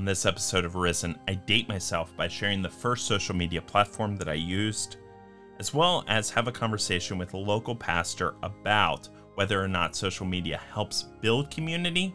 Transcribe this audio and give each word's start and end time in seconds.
On 0.00 0.06
this 0.06 0.24
episode 0.24 0.64
of 0.64 0.76
Arisen, 0.76 1.14
I 1.28 1.34
date 1.34 1.68
myself 1.68 2.16
by 2.16 2.26
sharing 2.26 2.62
the 2.62 2.70
first 2.70 3.04
social 3.04 3.36
media 3.36 3.60
platform 3.60 4.16
that 4.16 4.30
I 4.30 4.32
used, 4.32 4.96
as 5.58 5.74
well 5.74 6.06
as 6.08 6.30
have 6.30 6.48
a 6.48 6.52
conversation 6.52 7.18
with 7.18 7.34
a 7.34 7.36
local 7.36 7.76
pastor 7.76 8.34
about 8.42 9.10
whether 9.34 9.62
or 9.62 9.68
not 9.68 9.94
social 9.94 10.24
media 10.24 10.58
helps 10.72 11.02
build 11.20 11.50
community 11.50 12.14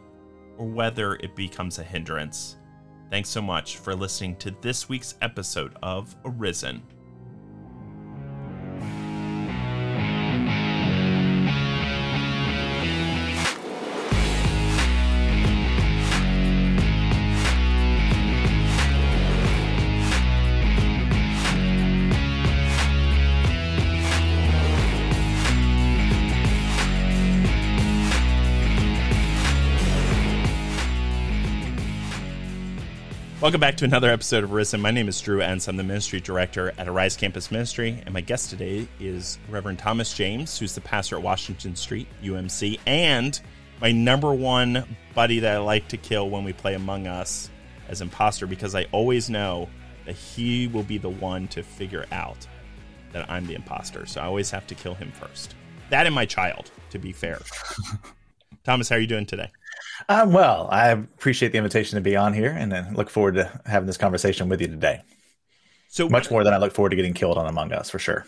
or 0.58 0.66
whether 0.66 1.14
it 1.14 1.36
becomes 1.36 1.78
a 1.78 1.84
hindrance. 1.84 2.56
Thanks 3.08 3.28
so 3.28 3.40
much 3.40 3.76
for 3.76 3.94
listening 3.94 4.34
to 4.38 4.50
this 4.60 4.88
week's 4.88 5.14
episode 5.22 5.76
of 5.84 6.16
Arisen. 6.24 6.82
Welcome 33.46 33.60
back 33.60 33.76
to 33.76 33.84
another 33.84 34.10
episode 34.10 34.42
of 34.42 34.52
Arisen. 34.52 34.80
My 34.80 34.90
name 34.90 35.06
is 35.06 35.20
Drew 35.20 35.40
Enns. 35.40 35.68
I'm 35.68 35.76
the 35.76 35.84
ministry 35.84 36.18
director 36.18 36.72
at 36.78 36.88
Arise 36.88 37.16
Campus 37.16 37.52
Ministry, 37.52 38.02
and 38.04 38.12
my 38.12 38.20
guest 38.20 38.50
today 38.50 38.88
is 38.98 39.38
Reverend 39.48 39.78
Thomas 39.78 40.12
James, 40.12 40.58
who's 40.58 40.74
the 40.74 40.80
pastor 40.80 41.14
at 41.14 41.22
Washington 41.22 41.76
Street, 41.76 42.08
UMC, 42.24 42.80
and 42.88 43.40
my 43.80 43.92
number 43.92 44.34
one 44.34 44.84
buddy 45.14 45.38
that 45.38 45.54
I 45.54 45.58
like 45.58 45.86
to 45.90 45.96
kill 45.96 46.28
when 46.28 46.42
we 46.42 46.52
play 46.54 46.74
Among 46.74 47.06
Us 47.06 47.48
as 47.88 48.00
imposter 48.00 48.48
because 48.48 48.74
I 48.74 48.86
always 48.90 49.30
know 49.30 49.68
that 50.06 50.16
he 50.16 50.66
will 50.66 50.82
be 50.82 50.98
the 50.98 51.08
one 51.10 51.46
to 51.48 51.62
figure 51.62 52.06
out 52.10 52.48
that 53.12 53.30
I'm 53.30 53.46
the 53.46 53.54
imposter. 53.54 54.06
So 54.06 54.20
I 54.20 54.24
always 54.24 54.50
have 54.50 54.66
to 54.66 54.74
kill 54.74 54.94
him 54.94 55.12
first. 55.12 55.54
That 55.90 56.06
and 56.06 56.14
my 56.16 56.26
child, 56.26 56.72
to 56.90 56.98
be 56.98 57.12
fair. 57.12 57.40
Thomas, 58.64 58.88
how 58.88 58.96
are 58.96 58.98
you 58.98 59.06
doing 59.06 59.24
today? 59.24 59.52
I'm 60.08 60.32
well. 60.32 60.68
I 60.70 60.88
appreciate 60.88 61.52
the 61.52 61.58
invitation 61.58 61.96
to 61.96 62.02
be 62.02 62.16
on 62.16 62.34
here, 62.34 62.50
and 62.50 62.70
then 62.70 62.94
look 62.94 63.10
forward 63.10 63.34
to 63.34 63.60
having 63.64 63.86
this 63.86 63.96
conversation 63.96 64.48
with 64.48 64.60
you 64.60 64.68
today. 64.68 65.02
So 65.88 66.08
much 66.08 66.30
more 66.30 66.44
than 66.44 66.52
I 66.52 66.58
look 66.58 66.72
forward 66.72 66.90
to 66.90 66.96
getting 66.96 67.14
killed 67.14 67.38
on 67.38 67.46
Among 67.46 67.72
Us 67.72 67.90
for 67.90 67.98
sure. 67.98 68.26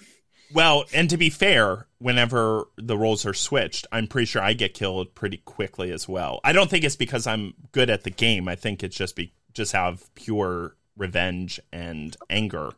Well, 0.53 0.85
and 0.95 1.11
to 1.11 1.19
be 1.19 1.29
fair, 1.29 1.87
whenever 1.99 2.69
the 2.77 2.97
roles 2.97 3.27
are 3.27 3.35
switched, 3.35 3.87
I'm 3.93 4.07
pretty 4.07 4.27
sure 4.27 4.41
I 4.41 4.55
get 4.55 4.73
killed 4.73 5.15
pretty 5.15 5.39
quickly 5.39 5.91
as 5.91 6.09
well. 6.09 6.41
I 6.43 6.53
don't 6.53 6.71
think 6.71 6.85
it's 6.85 6.97
because 6.97 7.27
I'm 7.27 7.55
good 7.73 7.91
at 7.91 8.05
the 8.05 8.11
game. 8.11 8.49
I 8.49 8.55
think 8.55 8.83
it's 8.83 8.97
just 8.97 9.15
be 9.15 9.33
just 9.53 9.73
have 9.73 10.03
pure 10.15 10.77
revenge 10.97 11.61
and 11.73 12.17
anger. 12.31 12.71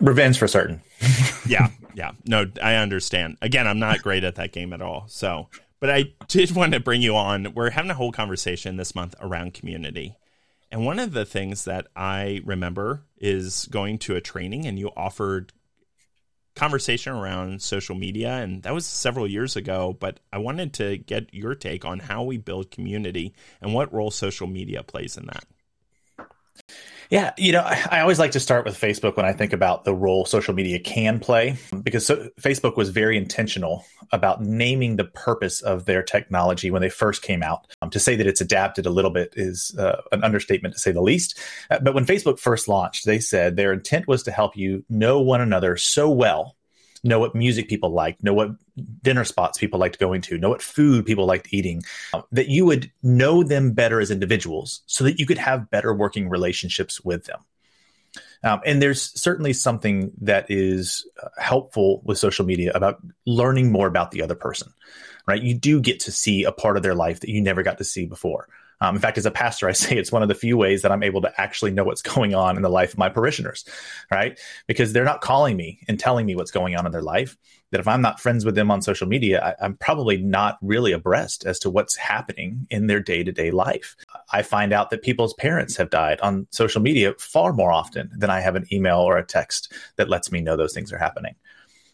Revenge 0.00 0.38
for 0.38 0.48
certain. 0.48 0.82
yeah, 1.46 1.68
yeah. 1.94 2.12
No, 2.24 2.46
I 2.62 2.76
understand. 2.76 3.36
Again, 3.42 3.66
I'm 3.66 3.78
not 3.78 4.02
great 4.02 4.24
at 4.24 4.36
that 4.36 4.52
game 4.52 4.72
at 4.72 4.82
all. 4.82 5.04
So, 5.08 5.48
but 5.80 5.90
I 5.90 6.12
did 6.28 6.54
want 6.54 6.72
to 6.74 6.80
bring 6.80 7.02
you 7.02 7.16
on. 7.16 7.54
We're 7.54 7.70
having 7.70 7.90
a 7.90 7.94
whole 7.94 8.12
conversation 8.12 8.76
this 8.76 8.94
month 8.94 9.14
around 9.20 9.54
community. 9.54 10.16
And 10.70 10.84
one 10.84 10.98
of 10.98 11.12
the 11.12 11.24
things 11.24 11.64
that 11.64 11.86
I 11.96 12.42
remember 12.44 13.04
is 13.16 13.66
going 13.66 13.98
to 13.98 14.16
a 14.16 14.20
training 14.20 14.66
and 14.66 14.78
you 14.78 14.90
offered 14.96 15.52
conversation 16.54 17.12
around 17.12 17.62
social 17.62 17.94
media 17.94 18.30
and 18.30 18.64
that 18.64 18.74
was 18.74 18.84
several 18.84 19.28
years 19.28 19.54
ago 19.54 19.96
but 20.00 20.18
i 20.32 20.38
wanted 20.38 20.74
to 20.74 20.96
get 20.98 21.32
your 21.32 21.54
take 21.54 21.84
on 21.84 22.00
how 22.00 22.24
we 22.24 22.36
build 22.36 22.68
community 22.68 23.32
and 23.60 23.72
what 23.72 23.94
role 23.94 24.10
social 24.10 24.48
media 24.48 24.82
plays 24.82 25.16
in 25.16 25.26
that 25.26 25.44
yeah, 27.10 27.32
you 27.38 27.52
know, 27.52 27.62
I 27.62 28.00
always 28.00 28.18
like 28.18 28.32
to 28.32 28.40
start 28.40 28.64
with 28.64 28.78
Facebook 28.78 29.16
when 29.16 29.24
I 29.24 29.32
think 29.32 29.52
about 29.52 29.84
the 29.84 29.94
role 29.94 30.26
social 30.26 30.54
media 30.54 30.78
can 30.78 31.20
play, 31.20 31.56
because 31.82 32.06
so, 32.06 32.28
Facebook 32.40 32.76
was 32.76 32.90
very 32.90 33.16
intentional 33.16 33.84
about 34.12 34.42
naming 34.42 34.96
the 34.96 35.04
purpose 35.04 35.60
of 35.62 35.86
their 35.86 36.02
technology 36.02 36.70
when 36.70 36.82
they 36.82 36.90
first 36.90 37.22
came 37.22 37.42
out. 37.42 37.66
Um, 37.80 37.90
to 37.90 38.00
say 38.00 38.14
that 38.16 38.26
it's 38.26 38.40
adapted 38.40 38.84
a 38.84 38.90
little 38.90 39.10
bit 39.10 39.32
is 39.36 39.74
uh, 39.78 40.02
an 40.12 40.22
understatement 40.22 40.74
to 40.74 40.80
say 40.80 40.92
the 40.92 41.00
least. 41.00 41.38
Uh, 41.70 41.78
but 41.78 41.94
when 41.94 42.04
Facebook 42.04 42.38
first 42.38 42.68
launched, 42.68 43.06
they 43.06 43.20
said 43.20 43.56
their 43.56 43.72
intent 43.72 44.06
was 44.06 44.22
to 44.24 44.30
help 44.30 44.56
you 44.56 44.84
know 44.90 45.20
one 45.20 45.40
another 45.40 45.76
so 45.76 46.10
well 46.10 46.56
know 47.08 47.18
what 47.18 47.34
music 47.34 47.68
people 47.68 47.90
like, 47.90 48.22
know 48.22 48.34
what 48.34 48.50
dinner 49.02 49.24
spots 49.24 49.58
people 49.58 49.80
liked 49.80 49.98
going 49.98 50.20
to, 50.22 50.38
know 50.38 50.50
what 50.50 50.62
food 50.62 51.06
people 51.06 51.26
liked 51.26 51.52
eating, 51.52 51.82
uh, 52.12 52.22
that 52.32 52.48
you 52.48 52.64
would 52.64 52.90
know 53.02 53.42
them 53.42 53.72
better 53.72 54.00
as 54.00 54.10
individuals 54.10 54.82
so 54.86 55.04
that 55.04 55.18
you 55.18 55.26
could 55.26 55.38
have 55.38 55.70
better 55.70 55.94
working 55.94 56.28
relationships 56.28 57.04
with 57.04 57.24
them. 57.24 57.40
Um, 58.44 58.60
and 58.64 58.80
there's 58.80 59.20
certainly 59.20 59.52
something 59.52 60.12
that 60.20 60.46
is 60.48 61.06
uh, 61.22 61.28
helpful 61.38 62.02
with 62.04 62.18
social 62.18 62.44
media 62.44 62.70
about 62.74 63.00
learning 63.26 63.72
more 63.72 63.88
about 63.88 64.12
the 64.12 64.22
other 64.22 64.36
person, 64.36 64.72
right? 65.26 65.42
You 65.42 65.54
do 65.54 65.80
get 65.80 66.00
to 66.00 66.12
see 66.12 66.44
a 66.44 66.52
part 66.52 66.76
of 66.76 66.82
their 66.82 66.94
life 66.94 67.20
that 67.20 67.30
you 67.30 67.42
never 67.42 67.62
got 67.62 67.78
to 67.78 67.84
see 67.84 68.06
before. 68.06 68.48
Um, 68.80 68.94
in 68.94 69.00
fact, 69.00 69.18
as 69.18 69.26
a 69.26 69.30
pastor, 69.30 69.68
I 69.68 69.72
say 69.78 69.96
it's 69.96 70.12
one 70.12 70.22
of 70.22 70.28
the 70.28 70.34
few 70.34 70.56
ways 70.56 70.82
that 70.82 70.92
I'm 70.92 71.02
able 71.02 71.20
to 71.22 71.40
actually 71.40 71.70
know 71.70 71.84
what's 71.84 72.02
going 72.02 72.34
on 72.34 72.56
in 72.56 72.62
the 72.62 72.68
life 72.68 72.92
of 72.92 72.98
my 72.98 73.08
parishioners, 73.08 73.64
right? 74.10 74.38
Because 74.66 74.92
they're 74.92 75.04
not 75.04 75.20
calling 75.20 75.56
me 75.56 75.80
and 75.88 75.98
telling 75.98 76.26
me 76.26 76.36
what's 76.36 76.50
going 76.50 76.76
on 76.76 76.86
in 76.86 76.92
their 76.92 77.02
life. 77.02 77.36
That 77.70 77.80
if 77.80 77.88
I'm 77.88 78.00
not 78.00 78.18
friends 78.18 78.46
with 78.46 78.54
them 78.54 78.70
on 78.70 78.80
social 78.80 79.06
media, 79.06 79.44
I, 79.44 79.64
I'm 79.64 79.76
probably 79.76 80.16
not 80.16 80.56
really 80.62 80.92
abreast 80.92 81.44
as 81.44 81.58
to 81.60 81.70
what's 81.70 81.96
happening 81.96 82.66
in 82.70 82.86
their 82.86 83.00
day 83.00 83.22
to 83.22 83.30
day 83.30 83.50
life. 83.50 83.94
I 84.32 84.40
find 84.40 84.72
out 84.72 84.88
that 84.88 85.02
people's 85.02 85.34
parents 85.34 85.76
have 85.76 85.90
died 85.90 86.18
on 86.22 86.46
social 86.50 86.80
media 86.80 87.12
far 87.18 87.52
more 87.52 87.70
often 87.70 88.10
than 88.16 88.30
I 88.30 88.40
have 88.40 88.56
an 88.56 88.66
email 88.72 89.00
or 89.00 89.18
a 89.18 89.24
text 89.24 89.70
that 89.96 90.08
lets 90.08 90.32
me 90.32 90.40
know 90.40 90.56
those 90.56 90.72
things 90.72 90.92
are 90.94 90.98
happening. 90.98 91.34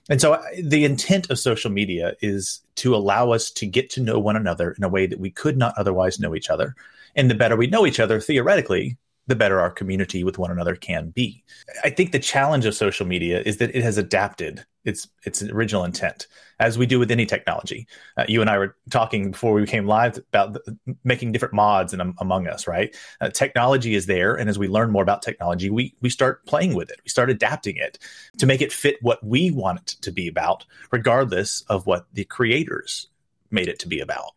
And 0.08 0.20
so 0.20 0.34
uh, 0.34 0.42
the 0.62 0.84
intent 0.84 1.30
of 1.30 1.38
social 1.38 1.70
media 1.70 2.14
is 2.20 2.60
to 2.76 2.94
allow 2.94 3.30
us 3.32 3.50
to 3.52 3.66
get 3.66 3.90
to 3.90 4.02
know 4.02 4.18
one 4.18 4.36
another 4.36 4.72
in 4.72 4.84
a 4.84 4.88
way 4.88 5.06
that 5.06 5.20
we 5.20 5.30
could 5.30 5.56
not 5.56 5.74
otherwise 5.78 6.20
know 6.20 6.34
each 6.34 6.50
other. 6.50 6.74
And 7.16 7.30
the 7.30 7.34
better 7.34 7.56
we 7.56 7.68
know 7.68 7.86
each 7.86 8.00
other, 8.00 8.20
theoretically, 8.20 8.96
the 9.26 9.36
better 9.36 9.60
our 9.60 9.70
community 9.70 10.22
with 10.22 10.38
one 10.38 10.50
another 10.50 10.76
can 10.76 11.10
be. 11.10 11.42
I 11.82 11.90
think 11.90 12.12
the 12.12 12.18
challenge 12.18 12.66
of 12.66 12.74
social 12.74 13.06
media 13.06 13.40
is 13.40 13.56
that 13.58 13.74
it 13.74 13.82
has 13.82 13.96
adapted 13.96 14.64
its 14.84 15.08
its 15.24 15.42
original 15.42 15.84
intent, 15.84 16.26
as 16.60 16.76
we 16.76 16.84
do 16.84 16.98
with 16.98 17.10
any 17.10 17.24
technology. 17.24 17.86
Uh, 18.16 18.24
you 18.28 18.42
and 18.42 18.50
I 18.50 18.58
were 18.58 18.76
talking 18.90 19.30
before 19.30 19.54
we 19.54 19.66
came 19.66 19.86
live 19.86 20.18
about 20.18 20.52
the, 20.52 20.78
making 21.04 21.32
different 21.32 21.54
mods 21.54 21.94
and 21.94 22.02
um, 22.02 22.14
among 22.18 22.46
us, 22.46 22.66
right? 22.66 22.94
Uh, 23.20 23.30
technology 23.30 23.94
is 23.94 24.04
there, 24.04 24.34
and 24.34 24.50
as 24.50 24.58
we 24.58 24.68
learn 24.68 24.90
more 24.90 25.02
about 25.02 25.22
technology, 25.22 25.70
we 25.70 25.94
we 26.02 26.10
start 26.10 26.44
playing 26.46 26.74
with 26.74 26.90
it. 26.90 27.00
We 27.02 27.08
start 27.08 27.30
adapting 27.30 27.76
it 27.76 27.98
to 28.38 28.46
make 28.46 28.60
it 28.60 28.72
fit 28.72 28.96
what 29.00 29.24
we 29.24 29.50
want 29.50 29.80
it 29.80 29.86
to 30.02 30.12
be 30.12 30.28
about, 30.28 30.66
regardless 30.90 31.62
of 31.68 31.86
what 31.86 32.06
the 32.12 32.24
creators 32.24 33.08
made 33.50 33.68
it 33.68 33.78
to 33.80 33.88
be 33.88 34.00
about. 34.00 34.32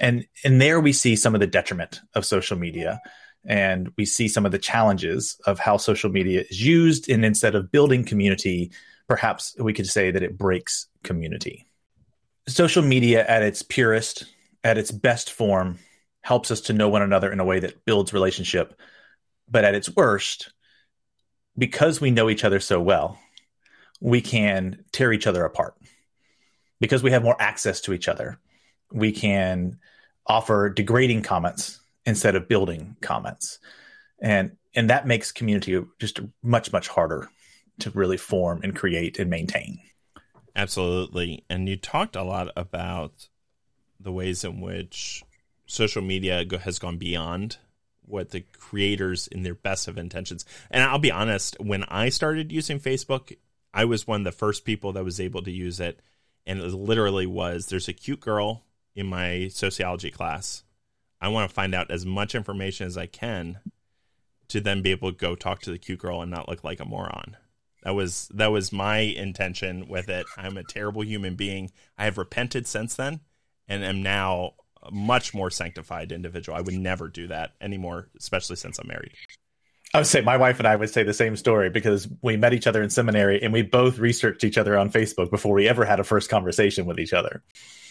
And 0.00 0.26
and 0.44 0.60
there 0.60 0.80
we 0.80 0.92
see 0.92 1.14
some 1.14 1.34
of 1.34 1.40
the 1.40 1.46
detriment 1.46 2.00
of 2.14 2.24
social 2.24 2.56
media 2.56 3.00
and 3.46 3.90
we 3.96 4.04
see 4.04 4.28
some 4.28 4.46
of 4.46 4.52
the 4.52 4.58
challenges 4.58 5.38
of 5.46 5.58
how 5.58 5.76
social 5.76 6.10
media 6.10 6.44
is 6.48 6.64
used 6.64 7.10
and 7.10 7.24
instead 7.24 7.54
of 7.54 7.70
building 7.70 8.04
community 8.04 8.70
perhaps 9.06 9.54
we 9.58 9.72
could 9.72 9.86
say 9.86 10.10
that 10.10 10.22
it 10.22 10.38
breaks 10.38 10.86
community. 11.02 11.66
Social 12.48 12.82
media 12.82 13.26
at 13.26 13.42
its 13.42 13.62
purest 13.62 14.24
at 14.62 14.78
its 14.78 14.90
best 14.90 15.30
form 15.30 15.78
helps 16.22 16.50
us 16.50 16.62
to 16.62 16.72
know 16.72 16.88
one 16.88 17.02
another 17.02 17.30
in 17.30 17.40
a 17.40 17.44
way 17.44 17.60
that 17.60 17.84
builds 17.84 18.14
relationship. 18.14 18.78
But 19.48 19.64
at 19.64 19.74
its 19.74 19.94
worst 19.94 20.52
because 21.56 22.00
we 22.00 22.10
know 22.10 22.30
each 22.30 22.44
other 22.44 22.60
so 22.60 22.80
well 22.80 23.18
we 24.00 24.20
can 24.20 24.84
tear 24.92 25.12
each 25.12 25.26
other 25.26 25.44
apart. 25.44 25.74
Because 26.80 27.02
we 27.02 27.12
have 27.12 27.22
more 27.22 27.40
access 27.40 27.82
to 27.82 27.92
each 27.92 28.08
other 28.08 28.38
we 28.94 29.12
can 29.12 29.78
offer 30.26 30.70
degrading 30.70 31.22
comments 31.22 31.80
instead 32.06 32.36
of 32.36 32.48
building 32.48 32.96
comments. 33.00 33.58
And 34.20 34.56
and 34.74 34.90
that 34.90 35.06
makes 35.06 35.32
community 35.32 35.80
just 35.98 36.20
much 36.42 36.72
much 36.72 36.88
harder 36.88 37.28
to 37.80 37.90
really 37.90 38.16
form 38.16 38.60
and 38.62 38.74
create 38.74 39.18
and 39.18 39.30
maintain. 39.30 39.78
Absolutely. 40.56 41.44
And 41.50 41.68
you 41.68 41.76
talked 41.76 42.16
a 42.16 42.22
lot 42.22 42.48
about 42.56 43.28
the 43.98 44.12
ways 44.12 44.44
in 44.44 44.60
which 44.60 45.24
social 45.66 46.02
media 46.02 46.44
has 46.62 46.78
gone 46.78 46.98
beyond 46.98 47.56
what 48.06 48.30
the 48.30 48.42
creators 48.58 49.26
in 49.28 49.42
their 49.42 49.54
best 49.54 49.88
of 49.88 49.96
intentions. 49.96 50.44
And 50.70 50.82
i'll 50.82 50.98
be 50.98 51.10
honest 51.10 51.56
when 51.58 51.84
i 51.84 52.10
started 52.10 52.52
using 52.52 52.78
facebook 52.78 53.34
i 53.72 53.84
was 53.84 54.06
one 54.06 54.20
of 54.20 54.24
the 54.24 54.32
first 54.32 54.64
people 54.64 54.92
that 54.92 55.04
was 55.04 55.20
able 55.20 55.42
to 55.42 55.50
use 55.50 55.80
it. 55.80 56.00
And 56.46 56.60
it 56.60 56.66
literally 56.66 57.26
was 57.26 57.66
there's 57.66 57.88
a 57.88 57.94
cute 57.94 58.20
girl 58.20 58.62
in 58.94 59.06
my 59.06 59.48
sociology 59.48 60.10
class 60.10 60.62
I 61.24 61.28
want 61.28 61.48
to 61.48 61.54
find 61.54 61.74
out 61.74 61.90
as 61.90 62.04
much 62.04 62.34
information 62.34 62.86
as 62.86 62.98
I 62.98 63.06
can 63.06 63.60
to 64.48 64.60
then 64.60 64.82
be 64.82 64.90
able 64.90 65.10
to 65.10 65.16
go 65.16 65.34
talk 65.34 65.62
to 65.62 65.70
the 65.70 65.78
cute 65.78 65.98
girl 65.98 66.20
and 66.20 66.30
not 66.30 66.50
look 66.50 66.62
like 66.62 66.80
a 66.80 66.84
moron. 66.84 67.38
That 67.82 67.94
was 67.94 68.28
that 68.34 68.52
was 68.52 68.72
my 68.72 68.98
intention 68.98 69.88
with 69.88 70.10
it. 70.10 70.26
I'm 70.36 70.58
a 70.58 70.62
terrible 70.62 71.02
human 71.02 71.34
being. 71.34 71.70
I 71.96 72.04
have 72.04 72.18
repented 72.18 72.66
since 72.66 72.94
then 72.94 73.20
and 73.66 73.82
am 73.82 74.02
now 74.02 74.52
a 74.82 74.90
much 74.90 75.32
more 75.32 75.50
sanctified 75.50 76.12
individual. 76.12 76.58
I 76.58 76.60
would 76.60 76.74
never 76.74 77.08
do 77.08 77.26
that 77.28 77.54
anymore, 77.58 78.10
especially 78.18 78.56
since 78.56 78.78
I'm 78.78 78.88
married. 78.88 79.14
I 79.94 79.98
would 79.98 80.08
say 80.08 80.22
my 80.22 80.36
wife 80.36 80.58
and 80.58 80.66
I 80.66 80.74
would 80.74 80.90
say 80.90 81.04
the 81.04 81.14
same 81.14 81.36
story 81.36 81.70
because 81.70 82.08
we 82.20 82.36
met 82.36 82.52
each 82.52 82.66
other 82.66 82.82
in 82.82 82.90
seminary 82.90 83.40
and 83.40 83.52
we 83.52 83.62
both 83.62 83.98
researched 83.98 84.42
each 84.42 84.58
other 84.58 84.76
on 84.76 84.90
Facebook 84.90 85.30
before 85.30 85.54
we 85.54 85.68
ever 85.68 85.84
had 85.84 86.00
a 86.00 86.04
first 86.04 86.28
conversation 86.28 86.84
with 86.84 86.98
each 86.98 87.12
other. 87.12 87.44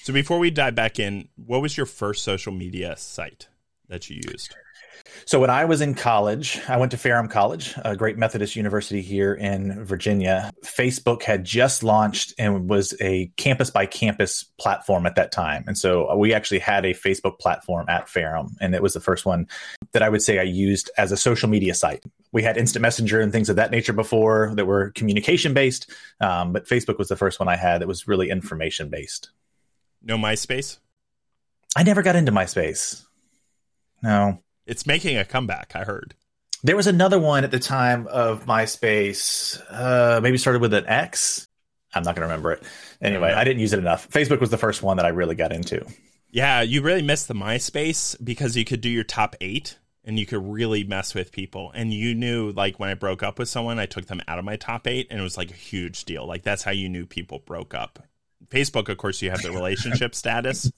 So 0.04 0.12
before 0.12 0.38
we 0.38 0.52
dive 0.52 0.76
back 0.76 1.00
in, 1.00 1.30
what 1.38 1.62
was 1.62 1.78
your 1.78 1.86
first 1.86 2.26
social 2.26 2.52
media 2.52 2.98
site 2.98 3.48
that 3.88 4.10
you 4.10 4.20
used? 4.28 4.54
So 5.26 5.40
when 5.40 5.50
I 5.50 5.66
was 5.66 5.82
in 5.82 5.96
college, 5.96 6.60
I 6.68 6.78
went 6.78 6.92
to 6.92 6.98
Ferrum 6.98 7.28
College, 7.28 7.76
a 7.84 7.96
great 7.96 8.18
Methodist 8.18 8.56
university 8.56 9.02
here 9.02 9.34
in 9.34 9.84
Virginia. 9.86 10.52
Facebook 10.64 11.24
had 11.24 11.44
just 11.44 11.84
launched 11.84 12.34
and 12.38 12.70
was 12.70 12.94
a 13.02 13.32
campus 13.38 13.70
by 13.70 13.86
campus 13.86 14.44
platform 14.44 15.06
at 15.06 15.16
that 15.16 15.32
time. 15.32 15.66
And 15.68 15.78
so 15.78 16.16
we 16.16 16.34
actually 16.34 16.60
had 16.60 16.86
a 16.86 16.94
Facebook 16.94 17.40
platform 17.40 17.88
at 17.90 18.10
Ferrum, 18.10 18.56
and 18.60 18.74
it 18.74 18.82
was 18.82 18.94
the 18.94 19.00
first 19.00 19.26
one 19.26 19.48
that 19.92 20.02
I 20.04 20.10
would 20.10 20.22
say 20.22 20.40
I 20.40 20.44
used 20.44 20.90
as 20.98 21.12
a 21.12 21.18
social 21.18 21.50
media 21.50 21.74
site. 21.74 22.04
We 22.32 22.44
had 22.44 22.58
instant 22.58 22.82
messenger 22.82 23.20
and 23.20 23.32
things 23.32 23.50
of 23.50 23.58
that 23.58 23.72
nature 23.72 23.94
before 23.94 24.54
that 24.56 24.66
were 24.66 24.92
communication 24.92 25.54
based, 25.54 25.92
um, 26.20 26.54
but 26.54 26.68
Facebook 26.68 26.98
was 26.98 27.10
the 27.10 27.16
first 27.16 27.40
one 27.40 27.50
I 27.50 27.56
had 27.56 27.82
that 27.82 27.88
was 27.88 28.08
really 28.08 28.30
information 28.30 28.90
based. 28.90 29.32
No 30.02 30.18
MySpace? 30.18 30.80
I 31.76 31.84
never 31.84 32.02
got 32.02 32.16
into 32.16 32.32
MySpace. 32.32 33.04
No. 34.02 34.40
It's 34.66 34.86
making 34.86 35.18
a 35.18 35.26
comeback, 35.26 35.74
I 35.76 35.84
heard. 35.84 36.16
There 36.64 36.76
was 36.76 36.88
another 36.88 37.20
one 37.20 37.44
at 37.44 37.52
the 37.52 37.60
time 37.60 38.08
of 38.08 38.46
MySpace, 38.46 39.62
uh, 39.70 40.22
maybe 40.22 40.38
started 40.38 40.62
with 40.62 40.74
an 40.74 40.86
X. 40.88 41.48
I'm 41.94 42.04
not 42.04 42.16
going 42.16 42.28
to 42.28 42.34
remember 42.34 42.54
it. 42.54 42.64
Anyway, 43.02 43.32
I, 43.32 43.42
I 43.42 43.44
didn't 43.44 43.60
use 43.60 43.74
it 43.74 43.80
enough. 43.80 44.10
Facebook 44.10 44.40
was 44.40 44.50
the 44.50 44.58
first 44.58 44.82
one 44.82 44.98
that 44.98 45.06
I 45.06 45.10
really 45.10 45.36
got 45.36 45.52
into. 45.52 45.86
Yeah, 46.32 46.62
you 46.62 46.82
really 46.82 47.02
missed 47.02 47.28
the 47.28 47.36
MySpace 47.36 48.16
because 48.24 48.56
you 48.58 48.66
could 48.66 48.82
do 48.82 48.90
your 48.90 49.04
top 49.04 49.36
eight 49.42 49.78
and 50.04 50.18
you 50.18 50.26
could 50.26 50.44
really 50.52 50.84
mess 50.84 51.14
with 51.14 51.32
people. 51.32 51.72
And 51.76 51.94
you 51.94 52.16
knew, 52.16 52.52
like, 52.52 52.80
when 52.80 52.90
I 52.90 52.96
broke 52.96 53.24
up 53.24 53.40
with 53.40 53.50
someone, 53.50 53.78
I 53.78 53.86
took 53.86 54.08
them 54.08 54.22
out 54.28 54.40
of 54.40 54.46
my 54.46 54.56
top 54.56 54.88
eight 54.88 55.08
and 55.12 55.20
it 55.20 55.24
was 55.24 55.38
like 55.38 55.52
a 55.52 55.56
huge 55.56 56.06
deal. 56.06 56.26
Like, 56.26 56.44
that's 56.44 56.64
how 56.64 56.72
you 56.72 56.90
knew 56.90 57.06
people 57.06 57.40
broke 57.40 57.74
up. 57.74 58.00
Facebook, 58.48 58.90
of 58.90 58.98
course, 58.98 59.22
you 59.22 59.30
have 59.30 59.42
the 59.42 59.52
relationship 59.52 60.16
status. 60.16 60.72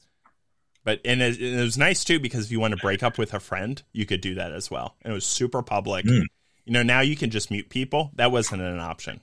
But 0.85 1.01
and 1.03 1.21
it, 1.21 1.41
it, 1.41 1.61
was 1.61 1.77
nice 1.77 2.05
too 2.05 2.19
because 2.19 2.45
if 2.45 2.51
you 2.51 2.59
want 2.59 2.75
to 2.75 2.79
break 2.79 3.03
up 3.03 3.17
with 3.17 3.33
a 3.33 3.39
friend, 3.41 3.81
you 3.91 4.05
could 4.05 4.21
do 4.21 4.35
that 4.35 4.53
as 4.53 4.71
well. 4.71 4.95
And 5.01 5.11
it 5.11 5.15
was 5.15 5.25
super 5.25 5.61
public. 5.61 6.05
Mm. 6.05 6.25
You 6.63 6.73
know, 6.73 6.83
now 6.83 7.01
you 7.01 7.15
can 7.15 7.31
just 7.31 7.51
mute 7.51 7.69
people. 7.69 8.11
That 8.15 8.31
wasn't 8.31 8.61
an 8.61 8.79
option. 8.79 9.19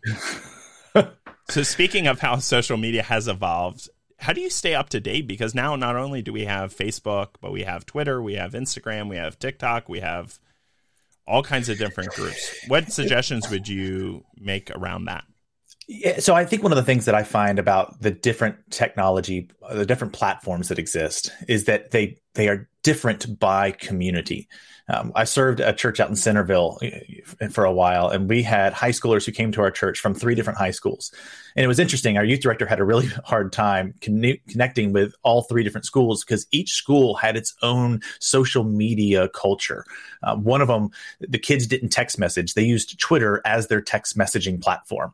so 1.49 1.63
speaking 1.63 2.09
of 2.09 2.21
how 2.21 2.37
social 2.39 2.77
media 2.77 3.05
has 3.05 3.29
evolved, 3.29 3.89
how 4.19 4.33
do 4.33 4.41
you 4.41 4.51
stay 4.51 4.75
up 4.75 4.89
to 4.91 5.01
date? 5.01 5.29
Because 5.29 5.55
now 5.55 5.77
not 5.77 5.97
only 5.97 6.21
do 6.21 6.33
we 6.33 6.45
have 6.45 6.77
Facebook, 6.77 7.29
but 7.41 7.53
we 7.53 7.63
have 7.63 7.87
Twitter, 7.87 8.21
we 8.21 8.35
have 8.35 8.53
Instagram, 8.53 9.09
we 9.09 9.17
have 9.17 9.39
TikTok, 9.39 9.89
we 9.89 10.01
have 10.01 10.39
all 11.27 11.45
kinds 11.45 11.69
of 11.69 11.79
different 11.79 12.13
groups. 12.15 12.55
What 12.67 12.91
suggestions 12.91 13.49
would 13.51 13.69
you 13.69 14.25
make 14.37 14.71
around 14.71 15.05
that? 15.05 15.25
Yeah, 15.89 16.21
so 16.21 16.35
I 16.35 16.45
think 16.45 16.63
one 16.63 16.73
of 16.73 16.77
the 16.77 16.85
things 16.85 17.07
that 17.07 17.15
I 17.15 17.23
find 17.23 17.59
about 17.59 18.01
the 18.01 18.11
different 18.11 18.57
technology, 18.71 19.49
the 19.73 19.87
different 19.87 20.13
platforms 20.13 20.69
that 20.69 20.79
exist, 20.79 21.31
is 21.49 21.65
that 21.65 21.91
they 21.91 22.19
they 22.35 22.49
are 22.49 22.69
different 22.83 23.39
by 23.39 23.73
community. 23.73 24.49
Um, 24.89 25.13
I 25.15 25.25
served 25.25 25.61
a 25.61 25.73
church 25.73 26.01
out 26.01 26.09
in 26.09 26.17
Centerville 26.17 26.79
uh, 26.83 27.49
for 27.49 27.65
a 27.65 27.73
while, 27.73 28.09
and 28.09 28.29
we 28.29 28.43
had 28.43 28.73
high 28.73 28.91
schoolers 28.91 29.25
who 29.25 29.33
came 29.33 29.53
to 29.53 29.61
our 29.61 29.71
church 29.71 30.01
from 30.01 30.15
three 30.15 30.35
different 30.35 30.59
high 30.59 30.73
schools. 30.73 31.13
And 31.57 31.65
it 31.65 31.69
was 31.69 31.79
interesting. 31.79 32.17
Our 32.17 32.25
youth 32.25 32.41
director 32.41 32.67
had 32.67 32.81
a 32.81 32.85
really 32.85 33.07
hard 33.25 33.53
time 33.53 33.95
conne- 34.01 34.41
connecting 34.49 34.93
with 34.93 35.15
all 35.23 35.43
three 35.43 35.63
different 35.63 35.87
schools 35.87 36.25
because 36.25 36.47
each 36.51 36.73
school 36.73 37.15
had 37.15 37.37
its 37.37 37.55
own 37.63 38.01
social 38.19 38.65
media 38.65 39.29
culture. 39.29 39.85
Uh, 40.23 40.37
one 40.37 40.61
of 40.61 40.69
them, 40.69 40.91
the 41.21 41.39
kids 41.39 41.67
didn't 41.67 41.91
text 41.91 42.19
message; 42.19 42.55
they 42.55 42.65
used 42.65 42.99
Twitter 42.99 43.41
as 43.45 43.69
their 43.69 43.81
text 43.81 44.19
messaging 44.19 44.61
platform 44.61 45.13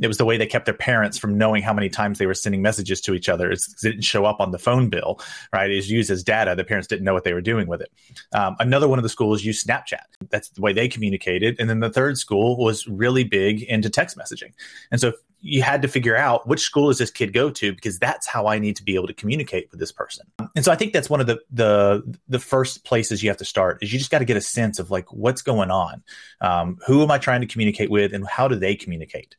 it 0.00 0.06
was 0.06 0.18
the 0.18 0.24
way 0.24 0.36
they 0.36 0.46
kept 0.46 0.64
their 0.64 0.74
parents 0.74 1.18
from 1.18 1.36
knowing 1.36 1.62
how 1.62 1.72
many 1.72 1.88
times 1.88 2.18
they 2.18 2.26
were 2.26 2.34
sending 2.34 2.62
messages 2.62 3.00
to 3.02 3.14
each 3.14 3.28
other. 3.28 3.50
It 3.50 3.60
didn't 3.82 4.02
show 4.02 4.24
up 4.24 4.40
on 4.40 4.50
the 4.50 4.58
phone 4.58 4.88
bill, 4.88 5.20
right? 5.52 5.70
It 5.70 5.76
was 5.76 5.90
used 5.90 6.10
as 6.10 6.22
data. 6.22 6.54
The 6.54 6.64
parents 6.64 6.86
didn't 6.86 7.04
know 7.04 7.14
what 7.14 7.24
they 7.24 7.32
were 7.32 7.40
doing 7.40 7.66
with 7.66 7.82
it. 7.82 7.90
Um, 8.32 8.56
another 8.58 8.88
one 8.88 8.98
of 8.98 9.02
the 9.02 9.08
schools 9.08 9.44
used 9.44 9.66
Snapchat. 9.66 10.04
That's 10.30 10.50
the 10.50 10.60
way 10.60 10.72
they 10.72 10.88
communicated. 10.88 11.56
And 11.58 11.68
then 11.68 11.80
the 11.80 11.90
third 11.90 12.18
school 12.18 12.56
was 12.56 12.86
really 12.86 13.24
big 13.24 13.62
into 13.62 13.90
text 13.90 14.16
messaging. 14.16 14.52
And 14.90 15.00
so 15.00 15.12
you 15.40 15.62
had 15.62 15.82
to 15.82 15.88
figure 15.88 16.16
out 16.16 16.48
which 16.48 16.60
school 16.60 16.88
does 16.88 16.98
this 16.98 17.10
kid 17.10 17.32
go 17.32 17.50
to 17.50 17.72
because 17.72 17.98
that's 17.98 18.26
how 18.26 18.46
I 18.46 18.58
need 18.58 18.76
to 18.76 18.82
be 18.82 18.96
able 18.96 19.06
to 19.06 19.14
communicate 19.14 19.70
with 19.70 19.78
this 19.78 19.92
person. 19.92 20.26
And 20.56 20.64
so 20.64 20.72
I 20.72 20.76
think 20.76 20.92
that's 20.92 21.08
one 21.08 21.20
of 21.20 21.26
the 21.26 21.38
the 21.52 22.18
the 22.28 22.40
first 22.40 22.84
places 22.84 23.22
you 23.22 23.30
have 23.30 23.36
to 23.38 23.44
start 23.44 23.78
is 23.80 23.92
you 23.92 23.98
just 23.98 24.10
got 24.10 24.18
to 24.18 24.24
get 24.24 24.36
a 24.36 24.40
sense 24.40 24.78
of 24.78 24.90
like 24.90 25.12
what's 25.12 25.42
going 25.42 25.70
on, 25.70 26.02
um, 26.40 26.78
who 26.86 27.02
am 27.02 27.10
I 27.10 27.18
trying 27.18 27.40
to 27.42 27.46
communicate 27.46 27.90
with, 27.90 28.12
and 28.12 28.26
how 28.26 28.48
do 28.48 28.56
they 28.56 28.74
communicate 28.74 29.36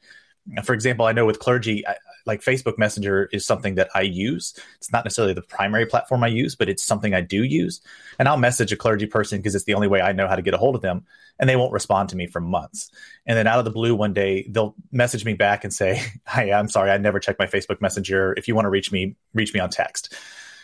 for 0.64 0.74
example, 0.74 1.06
I 1.06 1.12
know 1.12 1.26
with 1.26 1.40
clergy, 1.40 1.86
I, 1.88 1.96
like 2.26 2.42
Facebook 2.42 2.78
Messenger 2.78 3.30
is 3.32 3.46
something 3.46 3.76
that 3.76 3.90
I 3.96 4.02
use. 4.02 4.54
It's 4.78 4.92
not 4.92 5.06
necessarily 5.06 5.34
the 5.34 5.42
primary 5.42 5.86
platform 5.86 6.24
I 6.24 6.28
use, 6.28 6.56
but 6.56 6.70
it's 6.70 6.84
something 6.84 7.14
I 7.14 7.22
do 7.22 7.44
use. 7.44 7.82
And 8.18 8.28
I'll 8.28 8.38
message 8.38 8.72
a 8.72 8.78
clergy 8.78 9.06
person 9.06 9.40
because 9.40 9.56
it's 9.56 9.66
the 9.66 9.74
only 9.74 9.88
way 9.88 10.02
I 10.02 10.12
know 10.12 10.28
how 10.28 10.36
to 10.36 10.42
get 10.42 10.54
a 10.54 10.58
hold 10.58 10.76
of 10.76 10.82
them. 10.82 11.06
And 11.40 11.50
they 11.50 11.56
won't 11.56 11.74
respond 11.74 12.10
to 12.10 12.16
me 12.16 12.28
for 12.28 12.40
months. 12.42 12.92
And 13.26 13.38
then 13.38 13.48
out 13.48 13.60
of 13.60 13.66
the 13.66 13.72
blue, 13.72 13.96
one 13.96 14.14
day 14.14 14.46
they'll 14.50 14.76
message 14.92 15.26
me 15.26 15.34
back 15.34 15.64
and 15.64 15.74
say, 15.74 16.02
"Hi, 16.26 16.52
I'm 16.52 16.70
sorry, 16.70 16.92
I 16.92 16.98
never 16.98 17.20
checked 17.20 17.40
my 17.40 17.48
Facebook 17.48 17.82
Messenger. 17.82 18.34
If 18.38 18.48
you 18.48 18.56
want 18.56 18.66
to 18.66 18.70
reach 18.70 18.92
me, 18.92 19.16
reach 19.34 19.54
me 19.54 19.60
on 19.60 19.70
text." 19.70 20.14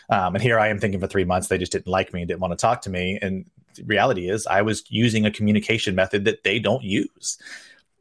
Um, 0.08 0.36
and 0.36 0.42
here 0.42 0.58
I 0.58 0.68
am 0.68 0.78
thinking 0.78 1.00
for 1.00 1.08
three 1.08 1.24
months 1.24 1.48
they 1.48 1.58
just 1.58 1.72
didn't 1.72 1.88
like 1.88 2.12
me, 2.12 2.20
and 2.22 2.28
didn't 2.28 2.40
want 2.40 2.52
to 2.52 2.56
talk 2.56 2.82
to 2.82 2.90
me. 2.90 3.18
And 3.20 3.46
reality 3.84 4.28
is, 4.28 4.46
I 4.46 4.62
was 4.62 4.84
using 4.88 5.26
a 5.26 5.30
communication 5.30 5.94
method 5.94 6.24
that 6.26 6.44
they 6.44 6.58
don't 6.58 6.84
use. 6.84 7.38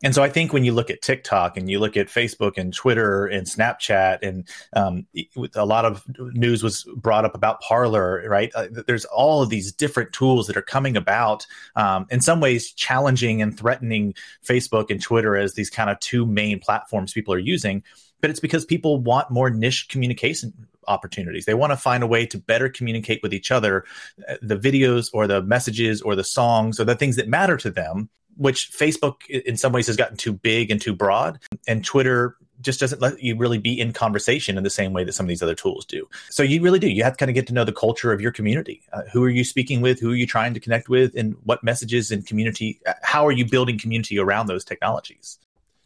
And 0.05 0.13
so 0.13 0.21
I 0.21 0.29
think 0.29 0.53
when 0.53 0.63
you 0.63 0.71
look 0.71 0.91
at 0.91 1.01
TikTok 1.01 1.57
and 1.57 1.67
you 1.67 1.79
look 1.79 1.97
at 1.97 2.09
Facebook 2.09 2.59
and 2.59 2.71
Twitter 2.71 3.25
and 3.25 3.47
Snapchat 3.47 4.19
and 4.21 4.47
um, 4.73 5.07
a 5.55 5.65
lot 5.65 5.83
of 5.83 6.03
news 6.19 6.61
was 6.61 6.83
brought 6.95 7.25
up 7.25 7.33
about 7.33 7.59
Parler, 7.61 8.23
right? 8.29 8.51
Uh, 8.53 8.67
there's 8.85 9.05
all 9.05 9.41
of 9.41 9.49
these 9.49 9.71
different 9.71 10.13
tools 10.13 10.45
that 10.45 10.55
are 10.55 10.61
coming 10.61 10.95
about, 10.95 11.47
um, 11.75 12.05
in 12.11 12.21
some 12.21 12.39
ways 12.39 12.71
challenging 12.71 13.41
and 13.41 13.57
threatening 13.57 14.13
Facebook 14.47 14.91
and 14.91 15.01
Twitter 15.01 15.35
as 15.35 15.55
these 15.55 15.71
kind 15.71 15.89
of 15.89 15.99
two 16.01 16.23
main 16.23 16.59
platforms 16.59 17.11
people 17.11 17.33
are 17.33 17.39
using. 17.39 17.81
But 18.21 18.29
it's 18.29 18.39
because 18.39 18.63
people 18.63 18.99
want 18.99 19.31
more 19.31 19.49
niche 19.49 19.87
communication 19.89 20.53
opportunities. 20.87 21.45
They 21.45 21.55
want 21.55 21.71
to 21.71 21.77
find 21.77 22.03
a 22.03 22.07
way 22.07 22.27
to 22.27 22.37
better 22.37 22.69
communicate 22.69 23.23
with 23.23 23.33
each 23.33 23.49
other, 23.49 23.85
uh, 24.29 24.35
the 24.43 24.55
videos 24.55 25.09
or 25.13 25.25
the 25.25 25.41
messages 25.41 25.99
or 26.03 26.15
the 26.15 26.23
songs 26.23 26.79
or 26.79 26.83
the 26.83 26.93
things 26.93 27.15
that 27.15 27.27
matter 27.27 27.57
to 27.57 27.71
them 27.71 28.09
which 28.37 28.71
Facebook 28.71 29.27
in 29.29 29.57
some 29.57 29.71
ways 29.71 29.87
has 29.87 29.95
gotten 29.95 30.17
too 30.17 30.33
big 30.33 30.71
and 30.71 30.81
too 30.81 30.95
broad, 30.95 31.39
and 31.67 31.83
Twitter 31.83 32.37
just 32.61 32.79
doesn't 32.79 33.01
let 33.01 33.21
you 33.21 33.35
really 33.35 33.57
be 33.57 33.79
in 33.79 33.93
conversation 33.93 34.57
in 34.57 34.63
the 34.63 34.69
same 34.69 34.93
way 34.93 35.03
that 35.03 35.13
some 35.13 35.25
of 35.25 35.27
these 35.27 35.43
other 35.43 35.55
tools 35.55 35.85
do. 35.85 36.07
So 36.29 36.41
you 36.41 36.61
really 36.61 36.79
do. 36.79 36.89
You 36.89 37.03
have 37.03 37.13
to 37.13 37.17
kind 37.17 37.29
of 37.29 37.35
get 37.35 37.47
to 37.47 37.53
know 37.53 37.65
the 37.65 37.73
culture 37.73 38.11
of 38.11 38.21
your 38.21 38.31
community. 38.31 38.81
Uh, 38.93 39.01
who 39.11 39.23
are 39.23 39.29
you 39.29 39.43
speaking 39.43 39.81
with? 39.81 39.99
Who 39.99 40.11
are 40.11 40.15
you 40.15 40.25
trying 40.25 40.53
to 40.53 40.59
connect 40.59 40.89
with? 40.89 41.15
And 41.15 41.35
what 41.43 41.63
messages 41.63 42.11
and 42.11 42.25
community? 42.25 42.79
Uh, 42.85 42.93
how 43.03 43.27
are 43.27 43.31
you 43.31 43.45
building 43.45 43.77
community 43.77 44.17
around 44.17 44.47
those 44.47 44.63
technologies? 44.63 45.37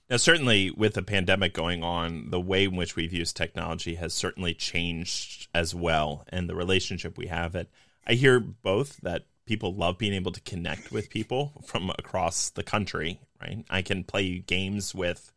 Now, 0.09 0.17
certainly 0.17 0.71
with 0.71 0.95
the 0.95 1.03
pandemic 1.03 1.53
going 1.53 1.83
on, 1.83 2.31
the 2.31 2.39
way 2.39 2.63
in 2.63 2.75
which 2.75 2.95
we've 2.95 3.13
used 3.13 3.37
technology 3.37 3.95
has 3.95 4.13
certainly 4.13 4.53
changed 4.55 5.47
as 5.53 5.75
well, 5.75 6.25
and 6.29 6.49
the 6.49 6.55
relationship 6.55 7.17
we 7.17 7.27
have 7.27 7.55
it. 7.55 7.69
I 8.07 8.13
hear 8.13 8.39
both 8.39 8.97
that 9.01 9.25
people 9.49 9.73
love 9.73 9.97
being 9.97 10.13
able 10.13 10.31
to 10.31 10.41
connect 10.41 10.91
with 10.91 11.09
people 11.09 11.63
from 11.65 11.89
across 11.97 12.51
the 12.51 12.61
country, 12.61 13.19
right? 13.41 13.65
I 13.67 13.81
can 13.81 14.03
play 14.03 14.37
games 14.37 14.93
with 14.93 15.31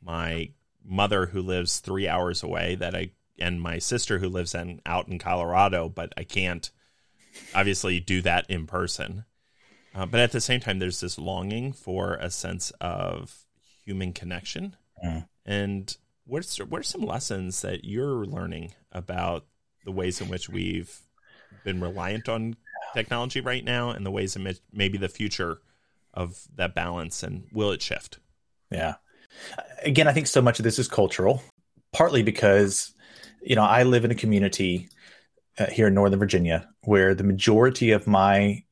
my 0.00 0.50
mother 0.84 1.26
who 1.26 1.42
lives 1.42 1.80
3 1.80 2.06
hours 2.06 2.44
away 2.44 2.76
that 2.76 2.94
I 2.94 3.10
and 3.36 3.60
my 3.60 3.78
sister 3.78 4.18
who 4.18 4.28
lives 4.28 4.54
in 4.54 4.80
out 4.86 5.08
in 5.08 5.18
Colorado, 5.18 5.88
but 5.88 6.12
I 6.16 6.22
can't 6.22 6.70
obviously 7.52 7.98
do 7.98 8.22
that 8.22 8.48
in 8.48 8.68
person. 8.68 9.24
Uh, 9.92 10.06
but 10.06 10.20
at 10.20 10.30
the 10.30 10.40
same 10.40 10.60
time, 10.60 10.78
there's 10.78 11.00
this 11.00 11.18
longing 11.18 11.72
for 11.72 12.14
a 12.14 12.30
sense 12.30 12.70
of 12.80 13.44
human 13.84 14.12
connection. 14.12 14.76
Mm. 15.04 15.26
And 15.44 15.96
what's 16.26 16.58
what 16.58 16.78
are 16.78 16.84
some 16.84 17.02
lessons 17.02 17.62
that 17.62 17.84
you're 17.84 18.24
learning 18.24 18.74
about 18.92 19.46
the 19.84 19.90
ways 19.90 20.20
in 20.20 20.28
which 20.28 20.48
we've 20.48 21.00
been 21.64 21.80
reliant 21.80 22.28
on 22.28 22.54
technology 22.94 23.40
right 23.40 23.64
now 23.64 23.90
and 23.90 24.04
the 24.04 24.10
ways 24.10 24.36
in 24.36 24.44
which 24.44 24.58
maybe 24.72 24.98
the 24.98 25.08
future 25.08 25.60
of 26.14 26.40
that 26.56 26.74
balance 26.74 27.22
and 27.22 27.46
will 27.52 27.70
it 27.70 27.82
shift? 27.82 28.18
Yeah. 28.70 28.94
Again, 29.84 30.08
I 30.08 30.12
think 30.12 30.26
so 30.26 30.42
much 30.42 30.58
of 30.58 30.64
this 30.64 30.78
is 30.78 30.88
cultural, 30.88 31.42
partly 31.92 32.22
because, 32.22 32.94
you 33.42 33.56
know, 33.56 33.62
I 33.62 33.84
live 33.84 34.04
in 34.04 34.10
a 34.10 34.16
community 34.16 34.88
uh, 35.58 35.66
here 35.66 35.88
in 35.88 35.94
Northern 35.94 36.18
Virginia 36.18 36.68
where 36.82 37.14
the 37.14 37.24
majority 37.24 37.90
of 37.92 38.06
my 38.06 38.64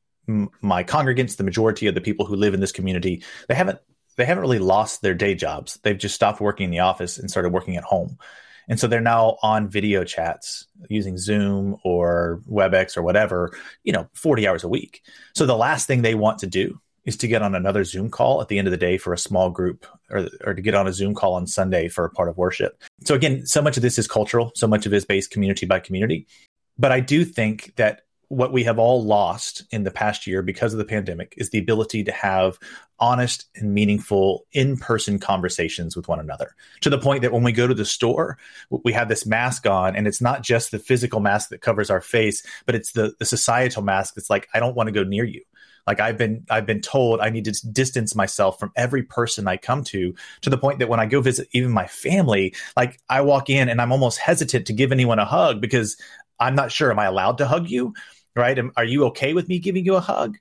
my 0.61 0.83
congregants, 0.83 1.37
the 1.37 1.43
majority 1.45 1.87
of 1.87 1.95
the 1.95 2.01
people 2.01 2.25
who 2.25 2.35
live 2.35 2.53
in 2.53 2.59
this 2.59 2.73
community, 2.73 3.23
they 3.47 3.55
haven't 3.55 3.79
they 4.17 4.25
haven't 4.25 4.41
really 4.41 4.59
lost 4.59 5.01
their 5.01 5.13
day 5.13 5.35
jobs. 5.35 5.79
They've 5.83 5.97
just 5.97 6.15
stopped 6.15 6.41
working 6.41 6.65
in 6.65 6.71
the 6.71 6.79
office 6.79 7.17
and 7.17 7.29
started 7.29 7.53
working 7.53 7.77
at 7.77 7.83
home. 7.83 8.17
And 8.67 8.79
so 8.79 8.87
they're 8.87 9.01
now 9.01 9.37
on 9.41 9.69
video 9.69 10.03
chats 10.03 10.67
using 10.89 11.17
Zoom 11.17 11.77
or 11.83 12.41
WebEx 12.49 12.97
or 12.97 13.01
whatever, 13.01 13.57
you 13.83 13.93
know, 13.93 14.09
40 14.13 14.47
hours 14.47 14.63
a 14.63 14.67
week. 14.67 15.01
So 15.35 15.45
the 15.45 15.55
last 15.55 15.87
thing 15.87 16.01
they 16.01 16.15
want 16.15 16.39
to 16.39 16.47
do 16.47 16.79
is 17.05 17.15
to 17.17 17.27
get 17.27 17.41
on 17.41 17.55
another 17.55 17.85
Zoom 17.85 18.11
call 18.11 18.41
at 18.41 18.49
the 18.49 18.59
end 18.59 18.67
of 18.67 18.71
the 18.71 18.77
day 18.77 18.97
for 18.97 19.13
a 19.13 19.17
small 19.17 19.49
group 19.49 19.85
or, 20.09 20.27
or 20.43 20.53
to 20.53 20.61
get 20.61 20.75
on 20.75 20.87
a 20.87 20.93
Zoom 20.93 21.15
call 21.15 21.33
on 21.33 21.47
Sunday 21.47 21.87
for 21.87 22.03
a 22.03 22.09
part 22.09 22.27
of 22.27 22.37
worship. 22.37 22.83
So 23.05 23.15
again, 23.15 23.45
so 23.45 23.61
much 23.61 23.77
of 23.77 23.83
this 23.83 23.97
is 23.97 24.07
cultural, 24.07 24.51
so 24.55 24.67
much 24.67 24.85
of 24.85 24.93
it 24.93 24.97
is 24.97 25.05
based 25.05 25.31
community 25.31 25.65
by 25.65 25.79
community. 25.79 26.27
But 26.77 26.91
I 26.91 26.99
do 26.99 27.23
think 27.23 27.73
that 27.77 28.01
what 28.29 28.51
we 28.51 28.63
have 28.63 28.77
all 28.77 29.03
lost 29.03 29.63
in 29.71 29.83
the 29.83 29.91
past 29.91 30.27
year 30.27 30.41
because 30.41 30.73
of 30.73 30.79
the 30.79 30.85
pandemic 30.85 31.33
is 31.37 31.49
the 31.49 31.59
ability 31.59 32.03
to 32.03 32.11
have 32.11 32.59
honest 32.99 33.45
and 33.55 33.73
meaningful 33.73 34.45
in-person 34.51 35.19
conversations 35.19 35.95
with 35.95 36.07
one 36.07 36.19
another. 36.19 36.55
To 36.81 36.89
the 36.89 36.97
point 36.97 37.21
that 37.21 37.31
when 37.31 37.43
we 37.43 37.51
go 37.51 37.67
to 37.67 37.73
the 37.73 37.85
store 37.85 38.37
we 38.69 38.91
have 38.93 39.07
this 39.07 39.25
mask 39.25 39.65
on 39.65 39.95
and 39.95 40.07
it's 40.07 40.21
not 40.21 40.41
just 40.41 40.71
the 40.71 40.79
physical 40.79 41.19
mask 41.19 41.49
that 41.49 41.61
covers 41.61 41.89
our 41.89 42.01
face 42.01 42.43
but 42.65 42.75
it's 42.75 42.91
the, 42.91 43.13
the 43.19 43.25
societal 43.25 43.83
mask 43.83 44.15
that's 44.15 44.29
like 44.29 44.47
i 44.53 44.59
don't 44.59 44.75
want 44.75 44.87
to 44.87 44.93
go 44.93 45.03
near 45.03 45.23
you. 45.23 45.41
Like 45.85 46.01
i've 46.01 46.17
been 46.17 46.45
i've 46.49 46.65
been 46.65 46.81
told 46.81 47.21
i 47.21 47.29
need 47.29 47.45
to 47.45 47.67
distance 47.71 48.13
myself 48.13 48.59
from 48.59 48.73
every 48.75 49.03
person 49.03 49.47
i 49.47 49.55
come 49.55 49.83
to 49.85 50.13
to 50.41 50.49
the 50.49 50.57
point 50.57 50.79
that 50.79 50.89
when 50.89 50.99
i 50.99 51.05
go 51.05 51.21
visit 51.21 51.47
even 51.53 51.71
my 51.71 51.87
family 51.87 52.53
like 52.75 52.99
i 53.09 53.21
walk 53.21 53.49
in 53.49 53.69
and 53.69 53.79
i'm 53.79 53.93
almost 53.93 54.19
hesitant 54.19 54.67
to 54.67 54.73
give 54.73 54.91
anyone 54.91 55.19
a 55.19 55.25
hug 55.25 55.61
because 55.61 55.95
i'm 56.41 56.55
not 56.55 56.73
sure 56.73 56.91
am 56.91 56.99
i 56.99 57.05
allowed 57.05 57.37
to 57.37 57.47
hug 57.47 57.69
you 57.69 57.93
right? 58.37 58.57
Am, 58.57 58.71
are 58.77 58.85
you 58.85 59.05
okay 59.05 59.33
with 59.33 59.47
me 59.47 59.59
giving 59.59 59.85
you 59.85 59.95
a 59.95 60.01
hug? 60.01 60.37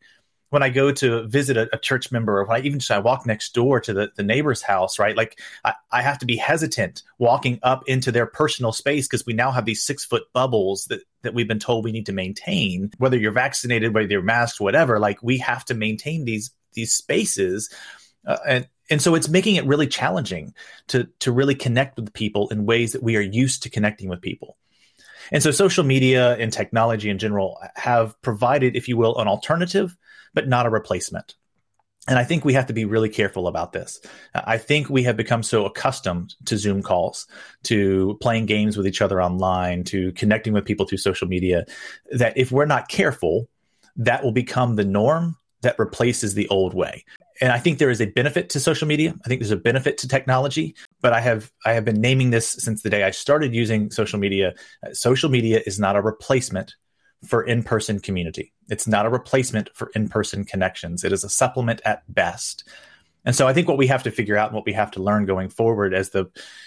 When 0.50 0.62
I 0.62 0.68
go 0.68 0.92
to 0.92 1.26
visit 1.26 1.56
a, 1.56 1.68
a 1.74 1.78
church 1.78 2.12
member, 2.12 2.38
or 2.38 2.44
when 2.44 2.56
I 2.56 2.64
even 2.64 2.78
just 2.78 2.92
I 2.92 3.00
walk 3.00 3.26
next 3.26 3.52
door 3.52 3.80
to 3.80 3.92
the, 3.92 4.12
the 4.14 4.22
neighbor's 4.22 4.62
house, 4.62 4.96
right? 4.96 5.16
Like 5.16 5.40
I, 5.64 5.74
I 5.90 6.02
have 6.02 6.18
to 6.18 6.26
be 6.26 6.36
hesitant 6.36 7.02
walking 7.18 7.58
up 7.64 7.82
into 7.88 8.12
their 8.12 8.26
personal 8.26 8.72
space 8.72 9.08
because 9.08 9.26
we 9.26 9.32
now 9.32 9.50
have 9.50 9.64
these 9.64 9.82
six 9.82 10.04
foot 10.04 10.22
bubbles 10.32 10.84
that, 10.84 11.00
that 11.22 11.34
we've 11.34 11.48
been 11.48 11.58
told 11.58 11.84
we 11.84 11.90
need 11.90 12.06
to 12.06 12.12
maintain. 12.12 12.92
Whether 12.98 13.18
you're 13.18 13.32
vaccinated, 13.32 13.92
whether 13.92 14.06
you're 14.06 14.22
masked, 14.22 14.60
whatever, 14.60 15.00
like 15.00 15.20
we 15.20 15.38
have 15.38 15.64
to 15.64 15.74
maintain 15.74 16.24
these 16.24 16.52
these 16.74 16.92
spaces. 16.92 17.68
Uh, 18.24 18.38
and 18.46 18.68
and 18.88 19.02
so 19.02 19.16
it's 19.16 19.28
making 19.28 19.56
it 19.56 19.66
really 19.66 19.88
challenging 19.88 20.54
to 20.88 21.08
to 21.20 21.32
really 21.32 21.56
connect 21.56 21.96
with 21.96 22.12
people 22.12 22.48
in 22.50 22.66
ways 22.66 22.92
that 22.92 23.02
we 23.02 23.16
are 23.16 23.20
used 23.20 23.64
to 23.64 23.70
connecting 23.70 24.08
with 24.08 24.20
people 24.20 24.56
and 25.32 25.42
so 25.42 25.50
social 25.50 25.84
media 25.84 26.36
and 26.36 26.52
technology 26.52 27.10
in 27.10 27.18
general 27.18 27.58
have 27.74 28.20
provided, 28.22 28.76
if 28.76 28.88
you 28.88 28.96
will, 28.96 29.18
an 29.18 29.28
alternative, 29.28 29.96
but 30.34 30.48
not 30.48 30.66
a 30.66 30.70
replacement. 30.70 31.34
And 32.08 32.18
I 32.18 32.24
think 32.24 32.44
we 32.44 32.52
have 32.52 32.66
to 32.66 32.72
be 32.72 32.84
really 32.84 33.08
careful 33.08 33.48
about 33.48 33.72
this. 33.72 34.00
I 34.32 34.58
think 34.58 34.88
we 34.88 35.02
have 35.02 35.16
become 35.16 35.42
so 35.42 35.64
accustomed 35.64 36.36
to 36.44 36.56
Zoom 36.56 36.82
calls, 36.82 37.26
to 37.64 38.16
playing 38.20 38.46
games 38.46 38.76
with 38.76 38.86
each 38.86 39.02
other 39.02 39.20
online, 39.20 39.82
to 39.84 40.12
connecting 40.12 40.52
with 40.52 40.64
people 40.64 40.86
through 40.86 40.98
social 40.98 41.26
media, 41.26 41.64
that 42.12 42.36
if 42.36 42.52
we're 42.52 42.64
not 42.64 42.88
careful, 42.88 43.48
that 43.96 44.22
will 44.22 44.32
become 44.32 44.76
the 44.76 44.84
norm 44.84 45.36
that 45.62 45.78
replaces 45.78 46.34
the 46.34 46.48
old 46.48 46.74
way 46.74 47.04
and 47.40 47.52
I 47.52 47.58
think 47.58 47.78
there 47.78 47.90
is 47.90 48.00
a 48.00 48.06
benefit 48.06 48.50
to 48.50 48.60
social 48.60 48.88
media. 48.88 49.14
I 49.24 49.28
think 49.28 49.40
there's 49.40 49.50
a 49.50 49.56
benefit 49.56 49.98
to 49.98 50.08
technology, 50.08 50.74
but 51.00 51.12
I 51.12 51.20
have 51.20 51.52
I 51.64 51.72
have 51.72 51.84
been 51.84 52.00
naming 52.00 52.30
this 52.30 52.48
since 52.48 52.82
the 52.82 52.90
day 52.90 53.04
I 53.04 53.10
started 53.10 53.54
using 53.54 53.90
social 53.90 54.18
media. 54.18 54.54
Uh, 54.84 54.92
social 54.92 55.30
media 55.30 55.62
is 55.66 55.78
not 55.78 55.96
a 55.96 56.02
replacement 56.02 56.74
for 57.26 57.42
in-person 57.42 58.00
community. 58.00 58.52
It's 58.68 58.86
not 58.86 59.06
a 59.06 59.10
replacement 59.10 59.70
for 59.74 59.90
in-person 59.94 60.44
connections. 60.44 61.02
It 61.02 61.12
is 61.12 61.24
a 61.24 61.30
supplement 61.30 61.80
at 61.84 62.02
best. 62.12 62.68
And 63.24 63.34
so 63.34 63.48
I 63.48 63.52
think 63.52 63.66
what 63.66 63.78
we 63.78 63.88
have 63.88 64.04
to 64.04 64.12
figure 64.12 64.36
out 64.36 64.50
and 64.50 64.54
what 64.54 64.64
we 64.64 64.72
have 64.72 64.92
to 64.92 65.02
learn 65.02 65.26
going 65.26 65.48
forward 65.48 65.92
as 65.92 66.10
the 66.10 66.26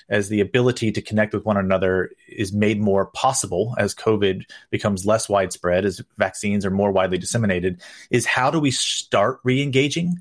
as 0.09 0.27
the 0.27 0.41
ability 0.41 0.91
to 0.91 1.01
connect 1.01 1.33
with 1.33 1.45
one 1.45 1.55
another 1.55 2.11
is 2.27 2.51
made 2.51 2.81
more 2.81 3.05
possible 3.07 3.73
as 3.77 3.95
COVID 3.95 4.43
becomes 4.69 5.05
less 5.05 5.29
widespread, 5.29 5.85
as 5.85 6.01
vaccines 6.17 6.65
are 6.65 6.71
more 6.71 6.91
widely 6.91 7.17
disseminated, 7.17 7.81
is 8.11 8.25
how 8.25 8.51
do 8.51 8.59
we 8.59 8.71
start 8.71 9.39
re-engaging 9.43 10.17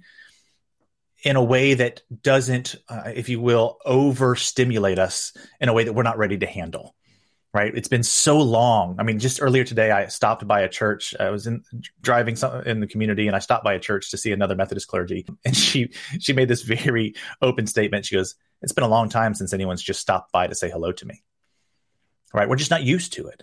in 1.25 1.37
a 1.37 1.43
way 1.43 1.75
that 1.75 2.03
doesn't, 2.23 2.77
uh, 2.89 3.13
if 3.15 3.29
you 3.29 3.41
will, 3.41 3.79
overstimulate 3.85 4.99
us 4.99 5.33
in 5.61 5.69
a 5.69 5.73
way 5.73 5.85
that 5.85 5.93
we're 5.93 6.03
not 6.03 6.19
ready 6.19 6.39
to 6.39 6.47
handle. 6.47 6.95
Right? 7.55 7.75
It's 7.75 7.89
been 7.89 8.03
so 8.03 8.39
long. 8.39 8.97
I 8.99 9.03
mean, 9.05 9.19
just 9.19 9.43
earlier 9.43 9.65
today, 9.65 9.91
I 9.91 10.07
stopped 10.09 10.47
by 10.47 10.61
a 10.61 10.69
church. 10.69 11.15
I 11.19 11.31
was 11.31 11.47
in 11.47 11.65
driving 12.01 12.37
some, 12.37 12.63
in 12.65 12.81
the 12.81 12.87
community, 12.87 13.27
and 13.27 13.35
I 13.35 13.39
stopped 13.39 13.65
by 13.65 13.73
a 13.73 13.81
church 13.81 14.11
to 14.11 14.19
see 14.19 14.33
another 14.33 14.55
Methodist 14.55 14.87
clergy. 14.87 15.27
And 15.45 15.57
she 15.57 15.91
she 16.21 16.35
made 16.35 16.49
this 16.49 16.63
very 16.63 17.15
open 17.41 17.67
statement. 17.67 18.05
She 18.05 18.17
goes, 18.17 18.35
"It's 18.61 18.73
been 18.73 18.85
a 18.85 18.89
long 18.89 19.09
time 19.09 19.35
since 19.35 19.55
anyone's 19.55 19.83
just 19.83 20.01
stopped 20.01 20.31
by 20.31 20.47
to 20.47 20.55
say 20.55 20.71
hello 20.71 20.93
to 20.93 21.07
me." 21.07 21.23
Right? 22.35 22.49
We're 22.49 22.57
just 22.57 22.71
not 22.71 22.83
used 22.83 23.15
to 23.15 23.29
it. 23.29 23.43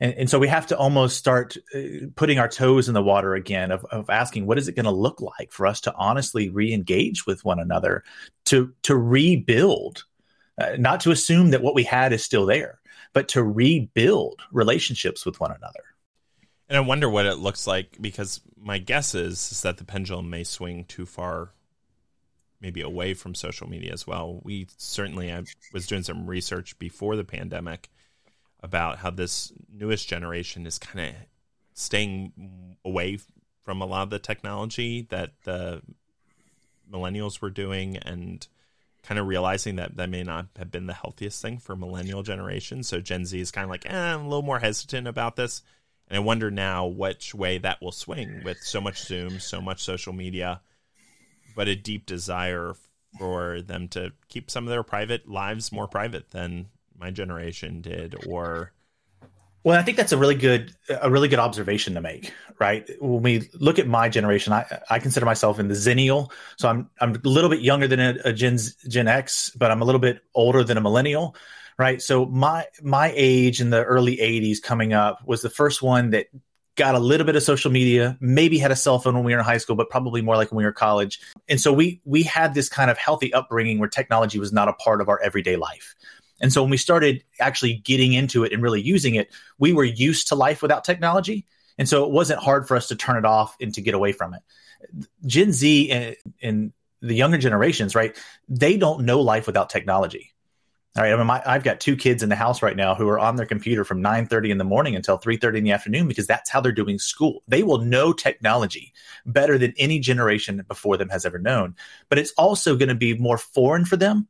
And, 0.00 0.14
and, 0.14 0.30
so 0.30 0.38
we 0.38 0.48
have 0.48 0.66
to 0.68 0.76
almost 0.76 1.16
start 1.16 1.56
uh, 1.74 2.06
putting 2.16 2.38
our 2.38 2.48
toes 2.48 2.88
in 2.88 2.94
the 2.94 3.02
water 3.02 3.34
again 3.34 3.70
of, 3.70 3.84
of 3.86 4.10
asking 4.10 4.46
what 4.46 4.58
is 4.58 4.68
it 4.68 4.74
going 4.74 4.84
to 4.84 4.90
look 4.90 5.20
like 5.20 5.52
for 5.52 5.66
us 5.66 5.80
to 5.82 5.94
honestly 5.94 6.48
re-engage 6.48 7.26
with 7.26 7.44
one 7.44 7.58
another 7.58 8.02
to 8.46 8.72
to 8.82 8.96
rebuild 8.96 10.04
uh, 10.58 10.76
not 10.78 11.00
to 11.00 11.10
assume 11.10 11.50
that 11.50 11.62
what 11.62 11.74
we 11.74 11.84
had 11.84 12.12
is 12.12 12.24
still 12.24 12.46
there 12.46 12.80
but 13.12 13.28
to 13.28 13.42
rebuild 13.42 14.40
relationships 14.52 15.26
with 15.26 15.38
one 15.38 15.50
another? 15.50 15.84
And 16.68 16.78
i 16.78 16.80
wonder 16.80 17.08
what 17.08 17.26
it 17.26 17.36
looks 17.36 17.66
like 17.66 17.98
because 18.00 18.40
my 18.58 18.78
guess 18.78 19.14
is, 19.14 19.52
is 19.52 19.62
that 19.62 19.76
the 19.76 19.84
pendulum 19.84 20.30
may 20.30 20.44
swing 20.44 20.84
too 20.84 21.06
far 21.06 21.50
maybe 22.62 22.80
away 22.80 23.12
from 23.12 23.34
social 23.34 23.68
media 23.68 23.92
as 23.92 24.06
well. 24.06 24.40
We 24.44 24.68
certainly 24.78 25.32
i 25.32 25.42
was 25.72 25.86
doing 25.86 26.04
some 26.04 26.26
research 26.26 26.78
before 26.78 27.16
the 27.16 27.24
pandemic 27.24 27.90
about 28.62 28.98
how 28.98 29.10
this 29.10 29.52
newest 29.72 30.08
generation 30.08 30.66
is 30.66 30.78
kind 30.78 31.08
of 31.08 31.14
staying 31.74 32.76
away 32.84 33.18
from 33.64 33.80
a 33.80 33.86
lot 33.86 34.02
of 34.02 34.10
the 34.10 34.18
technology 34.18 35.06
that 35.10 35.32
the 35.44 35.82
millennials 36.90 37.40
were 37.40 37.50
doing 37.50 37.96
and 37.96 38.46
kind 39.02 39.18
of 39.18 39.26
realizing 39.26 39.76
that 39.76 39.96
that 39.96 40.10
may 40.10 40.22
not 40.22 40.46
have 40.56 40.70
been 40.70 40.86
the 40.86 40.94
healthiest 40.94 41.42
thing 41.42 41.58
for 41.58 41.74
millennial 41.74 42.22
generation. 42.22 42.82
So 42.82 43.00
Gen 43.00 43.24
Z 43.24 43.38
is 43.38 43.50
kind 43.50 43.64
of 43.64 43.70
like, 43.70 43.86
eh, 43.86 44.14
I'm 44.14 44.20
a 44.20 44.28
little 44.28 44.42
more 44.42 44.60
hesitant 44.60 45.08
about 45.08 45.36
this. 45.36 45.62
And 46.08 46.16
I 46.16 46.20
wonder 46.20 46.50
now 46.50 46.86
which 46.86 47.34
way 47.34 47.58
that 47.58 47.80
will 47.80 47.92
swing 47.92 48.42
with 48.44 48.58
so 48.58 48.80
much 48.80 49.02
Zoom, 49.02 49.40
so 49.40 49.60
much 49.60 49.82
social 49.82 50.12
media, 50.12 50.60
but 51.56 51.68
a 51.68 51.74
deep 51.74 52.06
desire 52.06 52.74
for 53.18 53.60
them 53.60 53.88
to 53.88 54.12
keep 54.28 54.50
some 54.50 54.64
of 54.64 54.70
their 54.70 54.82
private 54.82 55.28
lives 55.28 55.72
more 55.72 55.88
private 55.88 56.30
than 56.30 56.68
my 57.02 57.10
generation 57.10 57.80
did 57.80 58.14
or 58.26 58.72
well, 59.64 59.78
I 59.78 59.82
think 59.82 59.96
that's 59.96 60.12
a 60.12 60.16
really 60.16 60.34
good 60.34 60.74
a 60.88 61.10
really 61.10 61.28
good 61.28 61.38
observation 61.38 61.94
to 61.94 62.00
make, 62.00 62.32
right? 62.58 62.88
When 63.00 63.22
we 63.22 63.48
look 63.54 63.78
at 63.78 63.86
my 63.86 64.08
generation, 64.08 64.52
I, 64.52 64.80
I 64.90 64.98
consider 64.98 65.24
myself 65.24 65.60
in 65.60 65.68
the 65.68 65.74
Xennial, 65.74 66.32
so 66.56 66.68
I'm 66.68 66.90
I'm 67.00 67.14
a 67.14 67.28
little 67.28 67.50
bit 67.50 67.60
younger 67.60 67.86
than 67.86 68.00
a, 68.00 68.16
a 68.24 68.32
Gen 68.32 68.58
Gen 68.88 69.06
X, 69.06 69.50
but 69.50 69.70
I'm 69.70 69.80
a 69.80 69.84
little 69.84 70.00
bit 70.00 70.20
older 70.34 70.64
than 70.64 70.76
a 70.76 70.80
millennial, 70.80 71.36
right? 71.78 72.02
So 72.02 72.26
my 72.26 72.66
my 72.82 73.12
age 73.14 73.60
in 73.60 73.70
the 73.70 73.84
early 73.84 74.16
'80s 74.16 74.60
coming 74.60 74.92
up 74.92 75.20
was 75.26 75.42
the 75.42 75.50
first 75.50 75.80
one 75.80 76.10
that 76.10 76.26
got 76.74 76.94
a 76.94 76.98
little 76.98 77.26
bit 77.26 77.36
of 77.36 77.42
social 77.42 77.70
media, 77.70 78.16
maybe 78.20 78.58
had 78.58 78.72
a 78.72 78.76
cell 78.76 78.98
phone 78.98 79.14
when 79.14 79.24
we 79.24 79.32
were 79.32 79.38
in 79.38 79.44
high 79.44 79.58
school, 79.58 79.76
but 79.76 79.90
probably 79.90 80.22
more 80.22 80.36
like 80.36 80.50
when 80.50 80.56
we 80.56 80.64
were 80.64 80.70
in 80.70 80.74
college. 80.74 81.20
And 81.48 81.60
so 81.60 81.72
we 81.72 82.00
we 82.04 82.24
had 82.24 82.54
this 82.54 82.68
kind 82.68 82.90
of 82.90 82.98
healthy 82.98 83.32
upbringing 83.32 83.78
where 83.78 83.88
technology 83.88 84.40
was 84.40 84.52
not 84.52 84.68
a 84.68 84.72
part 84.72 85.00
of 85.00 85.08
our 85.08 85.20
everyday 85.22 85.54
life. 85.56 85.94
And 86.42 86.52
so 86.52 86.62
when 86.62 86.70
we 86.70 86.76
started 86.76 87.24
actually 87.40 87.74
getting 87.74 88.12
into 88.12 88.44
it 88.44 88.52
and 88.52 88.62
really 88.62 88.82
using 88.82 89.14
it, 89.14 89.32
we 89.58 89.72
were 89.72 89.84
used 89.84 90.28
to 90.28 90.34
life 90.34 90.60
without 90.60 90.84
technology. 90.84 91.46
And 91.78 91.88
so 91.88 92.04
it 92.04 92.10
wasn't 92.10 92.40
hard 92.40 92.68
for 92.68 92.76
us 92.76 92.88
to 92.88 92.96
turn 92.96 93.16
it 93.16 93.24
off 93.24 93.56
and 93.60 93.72
to 93.74 93.80
get 93.80 93.94
away 93.94 94.12
from 94.12 94.34
it. 94.34 94.42
Gen 95.24 95.52
Z 95.52 95.90
and, 95.90 96.16
and 96.42 96.72
the 97.00 97.14
younger 97.14 97.38
generations, 97.38 97.94
right? 97.94 98.16
They 98.48 98.76
don't 98.76 99.04
know 99.04 99.20
life 99.20 99.46
without 99.46 99.70
technology. 99.70 100.32
All 100.94 101.02
right. 101.02 101.12
I 101.12 101.16
mean, 101.16 101.26
my, 101.26 101.42
I've 101.46 101.64
got 101.64 101.80
two 101.80 101.96
kids 101.96 102.22
in 102.22 102.28
the 102.28 102.36
house 102.36 102.60
right 102.60 102.76
now 102.76 102.94
who 102.94 103.08
are 103.08 103.18
on 103.18 103.36
their 103.36 103.46
computer 103.46 103.82
from 103.82 104.02
9:30 104.02 104.50
in 104.50 104.58
the 104.58 104.64
morning 104.64 104.94
until 104.94 105.18
3:30 105.18 105.58
in 105.58 105.64
the 105.64 105.70
afternoon 105.70 106.06
because 106.06 106.26
that's 106.26 106.50
how 106.50 106.60
they're 106.60 106.70
doing 106.70 106.98
school. 106.98 107.42
They 107.48 107.62
will 107.62 107.78
know 107.78 108.12
technology 108.12 108.92
better 109.24 109.56
than 109.56 109.72
any 109.78 110.00
generation 110.00 110.62
before 110.68 110.98
them 110.98 111.08
has 111.08 111.24
ever 111.24 111.38
known. 111.38 111.76
But 112.10 112.18
it's 112.18 112.32
also 112.32 112.76
going 112.76 112.90
to 112.90 112.94
be 112.94 113.16
more 113.16 113.38
foreign 113.38 113.86
for 113.86 113.96
them 113.96 114.28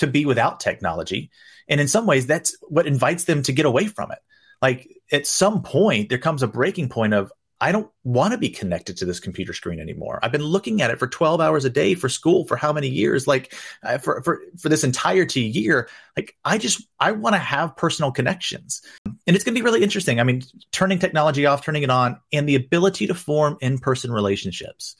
to 0.00 0.06
be 0.06 0.26
without 0.26 0.60
technology. 0.60 1.30
And 1.68 1.80
in 1.80 1.88
some 1.88 2.06
ways, 2.06 2.26
that's 2.26 2.56
what 2.62 2.86
invites 2.86 3.24
them 3.24 3.42
to 3.44 3.52
get 3.52 3.66
away 3.66 3.86
from 3.86 4.10
it. 4.10 4.18
Like 4.60 4.88
at 5.12 5.26
some 5.26 5.62
point, 5.62 6.08
there 6.08 6.18
comes 6.18 6.42
a 6.42 6.48
breaking 6.48 6.88
point 6.88 7.14
of, 7.14 7.32
I 7.62 7.72
don't 7.72 7.90
want 8.04 8.32
to 8.32 8.38
be 8.38 8.48
connected 8.48 8.96
to 8.98 9.04
this 9.04 9.20
computer 9.20 9.52
screen 9.52 9.80
anymore. 9.80 10.18
I've 10.22 10.32
been 10.32 10.42
looking 10.42 10.80
at 10.80 10.90
it 10.90 10.98
for 10.98 11.06
12 11.06 11.42
hours 11.42 11.66
a 11.66 11.70
day 11.70 11.94
for 11.94 12.08
school 12.08 12.46
for 12.46 12.56
how 12.56 12.72
many 12.72 12.88
years? 12.88 13.26
Like 13.26 13.54
uh, 13.82 13.98
for, 13.98 14.22
for, 14.22 14.40
for 14.58 14.70
this 14.70 14.82
entirety 14.82 15.42
year, 15.42 15.88
like 16.16 16.36
I 16.42 16.56
just, 16.56 16.82
I 16.98 17.12
want 17.12 17.34
to 17.34 17.38
have 17.38 17.76
personal 17.76 18.12
connections 18.12 18.80
and 19.04 19.36
it's 19.36 19.44
going 19.44 19.54
to 19.54 19.60
be 19.60 19.64
really 19.64 19.82
interesting. 19.82 20.20
I 20.20 20.24
mean, 20.24 20.42
turning 20.72 20.98
technology 20.98 21.44
off, 21.44 21.62
turning 21.62 21.82
it 21.82 21.90
on 21.90 22.18
and 22.32 22.48
the 22.48 22.56
ability 22.56 23.06
to 23.08 23.14
form 23.14 23.58
in-person 23.60 24.10
relationships 24.10 24.96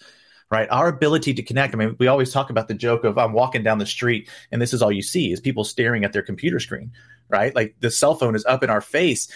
right? 0.50 0.68
Our 0.70 0.88
ability 0.88 1.34
to 1.34 1.42
connect. 1.42 1.74
I 1.74 1.78
mean, 1.78 1.96
we 1.98 2.08
always 2.08 2.32
talk 2.32 2.50
about 2.50 2.68
the 2.68 2.74
joke 2.74 3.04
of 3.04 3.18
I'm 3.18 3.32
walking 3.32 3.62
down 3.62 3.78
the 3.78 3.86
street 3.86 4.28
and 4.50 4.60
this 4.60 4.72
is 4.72 4.82
all 4.82 4.90
you 4.90 5.02
see 5.02 5.32
is 5.32 5.40
people 5.40 5.64
staring 5.64 6.04
at 6.04 6.12
their 6.12 6.22
computer 6.22 6.58
screen, 6.58 6.92
right? 7.28 7.54
Like 7.54 7.76
the 7.80 7.90
cell 7.90 8.14
phone 8.14 8.34
is 8.34 8.44
up 8.44 8.62
in 8.62 8.70
our 8.70 8.80
face. 8.80 9.28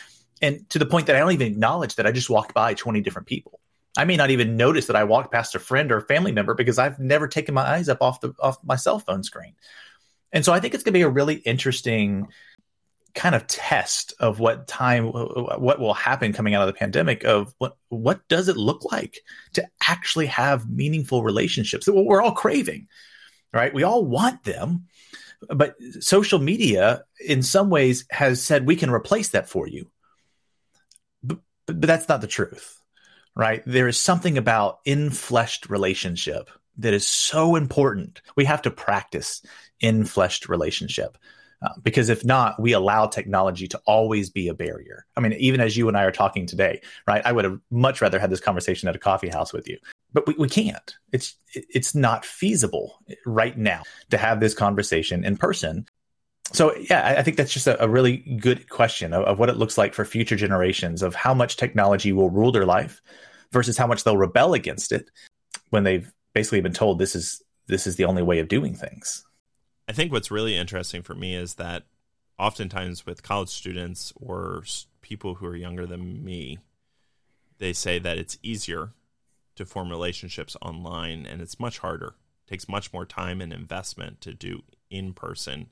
And 0.42 0.68
to 0.70 0.78
the 0.78 0.86
point 0.86 1.06
that 1.06 1.16
I 1.16 1.20
don't 1.20 1.32
even 1.32 1.46
acknowledge 1.46 1.94
that 1.94 2.06
I 2.06 2.12
just 2.12 2.28
walked 2.28 2.52
by 2.52 2.74
20 2.74 3.00
different 3.00 3.28
people. 3.28 3.60
I 3.96 4.04
may 4.04 4.16
not 4.16 4.30
even 4.30 4.56
notice 4.56 4.86
that 4.86 4.96
I 4.96 5.04
walked 5.04 5.30
past 5.30 5.54
a 5.54 5.60
friend 5.60 5.92
or 5.92 5.98
a 5.98 6.02
family 6.02 6.32
member 6.32 6.54
because 6.54 6.78
I've 6.78 6.98
never 6.98 7.28
taken 7.28 7.54
my 7.54 7.62
eyes 7.62 7.88
up 7.88 8.02
off 8.02 8.20
the 8.20 8.34
off 8.40 8.58
my 8.64 8.74
cell 8.74 8.98
phone 8.98 9.22
screen. 9.22 9.54
And 10.32 10.44
so 10.44 10.52
I 10.52 10.58
think 10.58 10.74
it's 10.74 10.82
going 10.82 10.94
to 10.94 10.98
be 10.98 11.02
a 11.02 11.08
really 11.08 11.36
interesting 11.36 12.26
kind 13.14 13.34
of 13.34 13.46
test 13.46 14.12
of 14.18 14.40
what 14.40 14.66
time 14.66 15.06
what 15.06 15.78
will 15.78 15.94
happen 15.94 16.32
coming 16.32 16.54
out 16.54 16.62
of 16.62 16.74
the 16.74 16.78
pandemic 16.78 17.24
of 17.24 17.54
what 17.58 17.76
what 17.88 18.26
does 18.28 18.48
it 18.48 18.56
look 18.56 18.90
like 18.90 19.20
to 19.52 19.66
actually 19.86 20.26
have 20.26 20.68
meaningful 20.68 21.22
relationships? 21.22 21.86
That 21.86 21.94
we're 21.94 22.22
all 22.22 22.32
craving 22.32 22.88
right? 23.52 23.72
We 23.72 23.84
all 23.84 24.04
want 24.04 24.42
them 24.44 24.86
but 25.48 25.76
social 26.00 26.38
media 26.38 27.04
in 27.20 27.42
some 27.42 27.70
ways 27.70 28.06
has 28.10 28.42
said 28.42 28.66
we 28.66 28.76
can 28.76 28.90
replace 28.90 29.30
that 29.30 29.48
for 29.48 29.68
you. 29.68 29.90
But, 31.22 31.38
but 31.66 31.82
that's 31.82 32.08
not 32.08 32.20
the 32.20 32.26
truth 32.26 32.80
right? 33.36 33.62
There 33.66 33.88
is 33.88 33.98
something 33.98 34.38
about 34.38 34.78
in-fleshed 34.84 35.68
relationship 35.68 36.50
that 36.78 36.94
is 36.94 37.06
so 37.06 37.56
important. 37.56 38.22
We 38.36 38.44
have 38.44 38.62
to 38.62 38.70
practice 38.70 39.42
in-fleshed 39.80 40.48
relationship 40.48 41.18
uh, 41.64 41.70
because 41.82 42.10
if 42.10 42.24
not, 42.24 42.60
we 42.60 42.72
allow 42.72 43.06
technology 43.06 43.66
to 43.66 43.80
always 43.86 44.28
be 44.28 44.48
a 44.48 44.54
barrier. 44.54 45.06
I 45.16 45.20
mean, 45.20 45.32
even 45.34 45.60
as 45.60 45.76
you 45.76 45.88
and 45.88 45.96
I 45.96 46.04
are 46.04 46.12
talking 46.12 46.46
today, 46.46 46.82
right? 47.06 47.22
I 47.24 47.32
would 47.32 47.44
have 47.44 47.58
much 47.70 48.02
rather 48.02 48.18
had 48.18 48.30
this 48.30 48.40
conversation 48.40 48.88
at 48.88 48.96
a 48.96 48.98
coffee 48.98 49.28
house 49.28 49.52
with 49.52 49.66
you, 49.66 49.78
but 50.12 50.26
we, 50.26 50.34
we 50.38 50.48
can't. 50.48 50.94
It's 51.12 51.36
it's 51.54 51.94
not 51.94 52.24
feasible 52.24 52.98
right 53.24 53.56
now 53.56 53.82
to 54.10 54.18
have 54.18 54.40
this 54.40 54.52
conversation 54.54 55.24
in 55.24 55.38
person. 55.38 55.86
So 56.52 56.76
yeah, 56.76 57.00
I, 57.00 57.16
I 57.20 57.22
think 57.22 57.38
that's 57.38 57.52
just 57.52 57.66
a, 57.66 57.82
a 57.82 57.88
really 57.88 58.18
good 58.18 58.68
question 58.68 59.14
of, 59.14 59.24
of 59.24 59.38
what 59.38 59.48
it 59.48 59.56
looks 59.56 59.78
like 59.78 59.94
for 59.94 60.04
future 60.04 60.36
generations 60.36 61.02
of 61.02 61.14
how 61.14 61.32
much 61.32 61.56
technology 61.56 62.12
will 62.12 62.30
rule 62.30 62.52
their 62.52 62.66
life 62.66 63.00
versus 63.52 63.78
how 63.78 63.86
much 63.86 64.04
they'll 64.04 64.18
rebel 64.18 64.52
against 64.52 64.92
it 64.92 65.10
when 65.70 65.84
they've 65.84 66.12
basically 66.34 66.60
been 66.60 66.74
told 66.74 66.98
this 66.98 67.14
is 67.14 67.42
this 67.68 67.86
is 67.86 67.96
the 67.96 68.04
only 68.04 68.22
way 68.22 68.40
of 68.40 68.48
doing 68.48 68.74
things. 68.74 69.24
I 69.88 69.92
think 69.92 70.12
what's 70.12 70.30
really 70.30 70.56
interesting 70.56 71.02
for 71.02 71.14
me 71.14 71.34
is 71.34 71.54
that 71.54 71.84
oftentimes 72.38 73.04
with 73.04 73.22
college 73.22 73.50
students 73.50 74.12
or 74.16 74.64
people 75.02 75.34
who 75.34 75.46
are 75.46 75.56
younger 75.56 75.86
than 75.86 76.24
me, 76.24 76.58
they 77.58 77.72
say 77.72 77.98
that 77.98 78.18
it's 78.18 78.38
easier 78.42 78.92
to 79.56 79.66
form 79.66 79.90
relationships 79.90 80.56
online 80.62 81.26
and 81.26 81.40
it's 81.40 81.60
much 81.60 81.78
harder. 81.78 82.14
It 82.46 82.50
takes 82.50 82.68
much 82.68 82.92
more 82.92 83.04
time 83.04 83.40
and 83.40 83.52
investment 83.52 84.20
to 84.22 84.32
do 84.32 84.62
in 84.90 85.12
person 85.12 85.66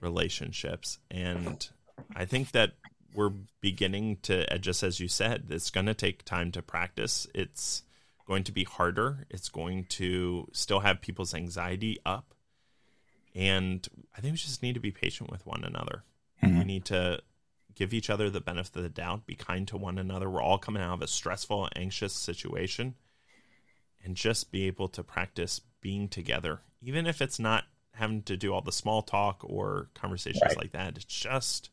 relationships. 0.00 0.98
And 1.10 1.68
I 2.14 2.24
think 2.24 2.52
that 2.52 2.74
we're 3.14 3.32
beginning 3.60 4.18
to, 4.22 4.52
uh, 4.52 4.58
just 4.58 4.82
as 4.82 5.00
you 5.00 5.08
said, 5.08 5.46
it's 5.50 5.70
going 5.70 5.86
to 5.86 5.94
take 5.94 6.24
time 6.24 6.52
to 6.52 6.62
practice. 6.62 7.26
It's 7.34 7.82
going 8.26 8.44
to 8.44 8.52
be 8.52 8.64
harder. 8.64 9.26
It's 9.28 9.48
going 9.48 9.86
to 9.86 10.48
still 10.52 10.80
have 10.80 11.00
people's 11.00 11.34
anxiety 11.34 11.98
up 12.06 12.34
and 13.38 13.86
I 14.16 14.20
think 14.20 14.32
we 14.32 14.38
just 14.38 14.64
need 14.64 14.74
to 14.74 14.80
be 14.80 14.90
patient 14.90 15.30
with 15.30 15.46
one 15.46 15.62
another. 15.62 16.02
Mm-hmm. 16.42 16.58
We 16.58 16.64
need 16.64 16.84
to 16.86 17.20
give 17.76 17.94
each 17.94 18.10
other 18.10 18.28
the 18.28 18.40
benefit 18.40 18.74
of 18.74 18.82
the 18.82 18.88
doubt, 18.88 19.26
be 19.26 19.36
kind 19.36 19.66
to 19.68 19.76
one 19.76 19.96
another. 19.96 20.28
We're 20.28 20.42
all 20.42 20.58
coming 20.58 20.82
out 20.82 20.94
of 20.94 21.02
a 21.02 21.06
stressful, 21.06 21.68
anxious 21.76 22.12
situation, 22.12 22.96
and 24.04 24.16
just 24.16 24.50
be 24.50 24.66
able 24.66 24.88
to 24.88 25.04
practice 25.04 25.60
being 25.80 26.08
together, 26.08 26.62
even 26.82 27.06
if 27.06 27.22
it's 27.22 27.38
not 27.38 27.64
having 27.92 28.22
to 28.22 28.36
do 28.36 28.52
all 28.52 28.60
the 28.60 28.72
small 28.72 29.02
talk 29.02 29.44
or 29.44 29.88
conversations 29.94 30.42
right. 30.42 30.56
like 30.56 30.72
that. 30.72 30.96
It's 30.96 31.04
just 31.04 31.70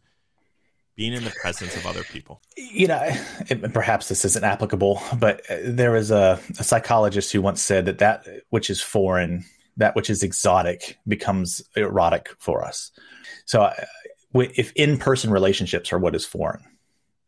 being 0.96 1.14
in 1.14 1.24
the 1.24 1.34
presence 1.42 1.76
of 1.76 1.88
other 1.88 2.04
people. 2.04 2.44
You 2.56 2.88
know, 2.88 3.02
it, 3.50 3.74
perhaps 3.74 4.08
this 4.08 4.24
isn't 4.24 4.44
applicable, 4.44 5.02
but 5.18 5.42
there 5.50 5.92
was 5.92 6.12
a, 6.12 6.40
a 6.60 6.64
psychologist 6.64 7.32
who 7.32 7.42
once 7.42 7.64
said 7.64 7.88
that 7.88 7.98
that 7.98 8.28
which 8.52 8.70
is 8.70 8.82
foreign 8.82 9.46
that 9.78 9.96
which 9.96 10.10
is 10.10 10.24
exotic 10.24 10.98
becomes 11.08 11.62
erotic 11.76 12.30
for 12.40 12.64
us. 12.64 12.92
So, 13.46 13.64
uh, 13.64 13.74
if 14.34 14.74
in 14.74 14.98
person 14.98 15.32
relationships 15.32 15.94
are 15.94 16.00
what 16.00 16.16
is 16.16 16.26
foreign, 16.26 16.64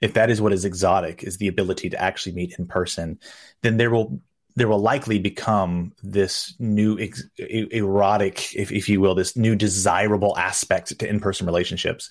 if 0.01 0.13
that 0.13 0.29
is 0.29 0.41
what 0.41 0.53
is 0.53 0.65
exotic, 0.65 1.23
is 1.23 1.37
the 1.37 1.47
ability 1.47 1.89
to 1.89 2.01
actually 2.01 2.33
meet 2.33 2.55
in 2.59 2.67
person, 2.67 3.19
then 3.61 3.77
there 3.77 3.89
will 3.89 4.21
there 4.55 4.67
will 4.67 4.79
likely 4.79 5.19
become 5.19 5.93
this 6.01 6.55
new 6.57 6.99
ex- 6.99 7.23
erotic, 7.37 8.55
if, 8.55 8.71
if 8.71 8.89
you 8.89 8.99
will, 8.99 9.13
this 9.13 9.37
new 9.37 9.55
desirable 9.55 10.35
aspect 10.35 10.97
to 10.97 11.07
in 11.07 11.19
person 11.19 11.45
relationships 11.45 12.09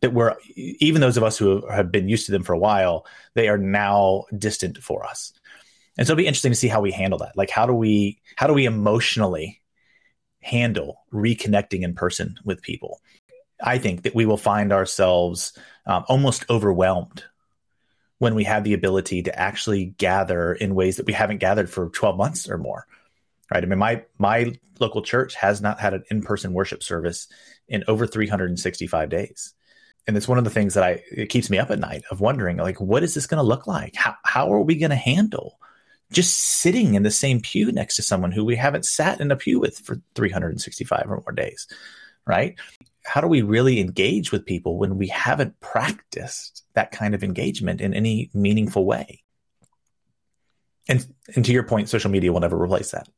that 0.00 0.12
we're 0.12 0.36
even 0.54 1.00
those 1.00 1.16
of 1.16 1.24
us 1.24 1.36
who 1.36 1.66
have 1.68 1.90
been 1.90 2.08
used 2.08 2.26
to 2.26 2.32
them 2.32 2.44
for 2.44 2.52
a 2.52 2.58
while, 2.58 3.04
they 3.34 3.48
are 3.48 3.58
now 3.58 4.24
distant 4.36 4.78
for 4.78 5.04
us. 5.04 5.32
And 5.96 6.06
so 6.06 6.12
it'll 6.12 6.22
be 6.22 6.26
interesting 6.28 6.52
to 6.52 6.56
see 6.56 6.68
how 6.68 6.80
we 6.80 6.92
handle 6.92 7.18
that. 7.18 7.36
Like 7.36 7.50
how 7.50 7.66
do 7.66 7.74
we 7.74 8.20
how 8.36 8.46
do 8.46 8.52
we 8.52 8.64
emotionally 8.64 9.57
handle 10.40 11.04
reconnecting 11.12 11.82
in 11.82 11.94
person 11.94 12.38
with 12.44 12.62
people. 12.62 13.00
I 13.62 13.78
think 13.78 14.02
that 14.02 14.14
we 14.14 14.26
will 14.26 14.36
find 14.36 14.72
ourselves 14.72 15.52
um, 15.86 16.04
almost 16.08 16.44
overwhelmed 16.48 17.24
when 18.18 18.34
we 18.34 18.44
have 18.44 18.64
the 18.64 18.74
ability 18.74 19.22
to 19.22 19.38
actually 19.38 19.86
gather 19.86 20.52
in 20.52 20.74
ways 20.74 20.96
that 20.96 21.06
we 21.06 21.12
haven't 21.12 21.38
gathered 21.38 21.70
for 21.70 21.88
12 21.88 22.16
months 22.16 22.48
or 22.48 22.58
more. 22.58 22.86
Right. 23.52 23.62
I 23.62 23.66
mean, 23.66 23.78
my 23.78 24.04
my 24.18 24.52
local 24.78 25.02
church 25.02 25.34
has 25.36 25.60
not 25.60 25.80
had 25.80 25.94
an 25.94 26.04
in-person 26.10 26.52
worship 26.52 26.82
service 26.82 27.28
in 27.66 27.82
over 27.88 28.06
365 28.06 29.08
days. 29.08 29.54
And 30.06 30.16
it's 30.16 30.28
one 30.28 30.38
of 30.38 30.44
the 30.44 30.50
things 30.50 30.74
that 30.74 30.84
I 30.84 31.02
it 31.10 31.30
keeps 31.30 31.48
me 31.48 31.58
up 31.58 31.70
at 31.70 31.78
night 31.78 32.02
of 32.10 32.20
wondering 32.20 32.58
like 32.58 32.80
what 32.80 33.02
is 33.02 33.14
this 33.14 33.26
going 33.26 33.42
to 33.42 33.48
look 33.48 33.66
like? 33.66 33.94
How 33.94 34.16
how 34.22 34.52
are 34.52 34.60
we 34.60 34.76
going 34.76 34.90
to 34.90 34.96
handle 34.96 35.58
just 36.12 36.38
sitting 36.38 36.94
in 36.94 37.02
the 37.02 37.10
same 37.10 37.40
pew 37.40 37.70
next 37.72 37.96
to 37.96 38.02
someone 38.02 38.32
who 38.32 38.44
we 38.44 38.56
haven't 38.56 38.84
sat 38.84 39.20
in 39.20 39.30
a 39.30 39.36
pew 39.36 39.60
with 39.60 39.78
for 39.78 40.00
365 40.14 41.04
or 41.06 41.22
more 41.24 41.32
days, 41.32 41.66
right? 42.26 42.56
How 43.04 43.20
do 43.20 43.26
we 43.26 43.42
really 43.42 43.80
engage 43.80 44.32
with 44.32 44.46
people 44.46 44.78
when 44.78 44.98
we 44.98 45.08
haven't 45.08 45.60
practiced 45.60 46.64
that 46.74 46.90
kind 46.92 47.14
of 47.14 47.22
engagement 47.22 47.80
in 47.80 47.94
any 47.94 48.30
meaningful 48.34 48.84
way? 48.84 49.22
And, 50.88 51.06
and 51.34 51.44
to 51.44 51.52
your 51.52 51.64
point, 51.64 51.88
social 51.88 52.10
media 52.10 52.32
will 52.32 52.40
never 52.40 52.60
replace 52.60 52.90
that. 52.92 53.08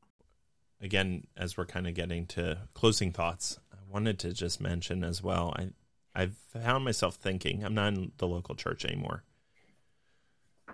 Again, 0.81 1.27
as 1.37 1.57
we're 1.57 1.67
kind 1.67 1.87
of 1.87 1.95
getting 1.95 2.27
to 2.29 2.59
closing 2.75 3.13
thoughts, 3.13 3.59
I 3.73 3.77
wanted 3.89 4.19
to 4.21 4.33
just 4.33 4.61
mention 4.61 5.05
as 5.05 5.23
well. 5.23 5.55
I 5.57 5.71
I've 6.15 6.37
found 6.53 6.85
myself 6.85 7.17
thinking. 7.17 7.65
I'm 7.65 7.75
not 7.75 7.95
in 7.95 8.13
the 8.19 8.27
local 8.27 8.55
church 8.55 8.85
anymore, 8.85 9.23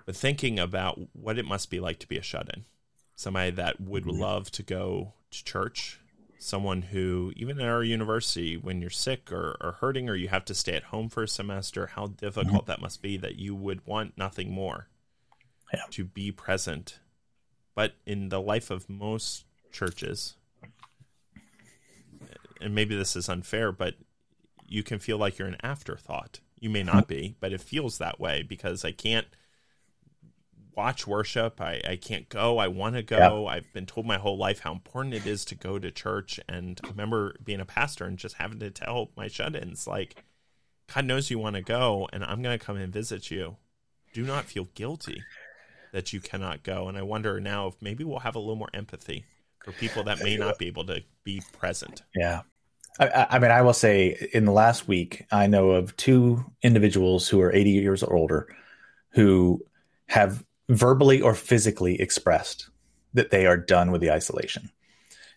but 0.07 0.16
thinking 0.16 0.59
about 0.59 0.99
what 1.12 1.38
it 1.38 1.45
must 1.45 1.69
be 1.69 1.81
like 1.81 1.99
to 1.99 2.09
be 2.09 2.16
a 2.16 2.23
shut 2.23 2.49
in, 2.55 2.64
somebody 3.16 3.51
that 3.51 3.81
would 3.81 4.05
mm-hmm. 4.05 4.21
love 4.21 4.51
to 4.53 4.62
go 4.62 5.12
to 5.33 5.45
church, 5.45 6.01
someone 6.38 6.83
who, 6.83 7.33
even 7.37 7.61
at 7.61 7.66
our 7.66 7.83
university, 7.83 8.57
when 8.57 8.81
you're 8.81 8.88
sick 8.88 9.33
or, 9.33 9.57
or 9.61 9.73
hurting 9.73 10.09
or 10.09 10.14
you 10.14 10.29
have 10.29 10.45
to 10.45 10.55
stay 10.55 10.75
at 10.75 10.85
home 10.85 11.09
for 11.09 11.25
a 11.25 11.29
semester, 11.29 11.88
how 11.88 12.07
difficult 12.07 12.62
mm-hmm. 12.62 12.71
that 12.71 12.81
must 12.81 13.03
be 13.03 13.16
that 13.16 13.37
you 13.37 13.55
would 13.55 13.85
want 13.85 14.16
nothing 14.16 14.53
more 14.53 14.87
yeah. 15.75 15.81
to 15.90 16.05
be 16.05 16.31
present. 16.31 17.01
But 17.75 17.95
in 18.07 18.29
the 18.29 18.40
life 18.40 18.71
of 18.71 18.88
most 18.88 19.45
churches, 19.73 20.37
and 22.61 22.75
maybe 22.75 22.97
this 22.97 23.16
is 23.16 23.29
unfair, 23.29 23.73
but 23.73 23.95
you 24.69 24.83
can 24.83 24.99
feel 24.99 25.19
like 25.19 25.37
you're 25.37 25.49
an 25.49 25.59
afterthought. 25.62 26.40
You 26.59 26.71
may 26.71 26.83
not 26.83 27.07
be, 27.07 27.37
but 27.40 27.53
it 27.53 27.61
feels 27.61 27.99
that 27.99 28.19
way 28.19 28.42
because 28.42 28.85
I 28.85 28.92
can't 28.92 29.27
watch 30.76 31.06
worship. 31.06 31.60
I, 31.60 31.80
I 31.88 31.96
can't 31.96 32.28
go. 32.28 32.58
I 32.58 32.68
want 32.68 32.96
to 32.96 33.02
go. 33.02 33.44
Yeah. 33.44 33.54
I've 33.54 33.72
been 33.72 33.86
told 33.86 34.06
my 34.06 34.18
whole 34.18 34.36
life 34.36 34.60
how 34.60 34.72
important 34.72 35.14
it 35.14 35.26
is 35.26 35.44
to 35.46 35.54
go 35.54 35.78
to 35.78 35.90
church. 35.90 36.38
And 36.48 36.80
I 36.84 36.88
remember 36.88 37.34
being 37.42 37.60
a 37.60 37.64
pastor 37.64 38.04
and 38.04 38.18
just 38.18 38.36
having 38.36 38.58
to 38.60 38.70
tell 38.70 39.10
my 39.16 39.28
shut 39.28 39.56
ins, 39.56 39.86
like, 39.86 40.22
God 40.94 41.06
knows 41.06 41.30
you 41.30 41.38
want 41.38 41.56
to 41.56 41.62
go, 41.62 42.08
and 42.12 42.22
I'm 42.22 42.42
going 42.42 42.56
to 42.56 42.64
come 42.64 42.76
and 42.76 42.92
visit 42.92 43.30
you. 43.30 43.56
Do 44.12 44.22
not 44.22 44.44
feel 44.44 44.68
guilty 44.74 45.22
that 45.92 46.12
you 46.12 46.20
cannot 46.20 46.62
go. 46.62 46.88
And 46.88 46.96
I 46.96 47.02
wonder 47.02 47.40
now 47.40 47.68
if 47.68 47.74
maybe 47.80 48.04
we'll 48.04 48.20
have 48.20 48.36
a 48.36 48.38
little 48.38 48.56
more 48.56 48.70
empathy 48.72 49.24
for 49.64 49.72
people 49.72 50.04
that 50.04 50.22
may 50.22 50.36
not 50.36 50.58
be 50.58 50.66
able 50.68 50.84
to 50.86 51.02
be 51.24 51.42
present. 51.52 52.02
Yeah. 52.14 52.42
I, 52.98 53.26
I, 53.30 53.38
mean, 53.38 53.50
I 53.50 53.62
will 53.62 53.74
say 53.74 54.28
in 54.32 54.44
the 54.44 54.52
last 54.52 54.88
week, 54.88 55.26
I 55.30 55.46
know 55.48 55.70
of 55.70 55.96
two 55.96 56.44
individuals 56.62 57.28
who 57.28 57.40
are 57.40 57.52
80 57.52 57.70
years 57.70 58.02
or 58.02 58.16
older 58.16 58.54
who 59.10 59.62
have 60.06 60.44
verbally 60.68 61.20
or 61.20 61.35
physically 61.35 62.00
expressed 62.00 62.68
that 63.14 63.31
they 63.31 63.46
are 63.46 63.57
done 63.57 63.90
with 63.90 64.00
the 64.00 64.11
isolation. 64.11 64.70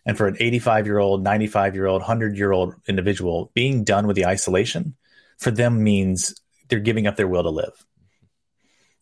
And 0.06 0.16
for 0.16 0.26
an 0.26 0.36
85 0.40 0.86
year 0.86 0.98
old, 0.98 1.22
95 1.22 1.74
year 1.74 1.86
old, 1.86 2.02
100 2.02 2.36
year 2.36 2.52
old 2.52 2.74
individual, 2.88 3.50
being 3.54 3.84
done 3.84 4.06
with 4.06 4.16
the 4.16 4.26
isolation 4.26 4.96
for 5.38 5.50
them 5.50 5.82
means 5.82 6.34
they're 6.68 6.78
giving 6.78 7.06
up 7.06 7.16
their 7.16 7.28
will 7.28 7.42
to 7.42 7.50
live. 7.50 7.84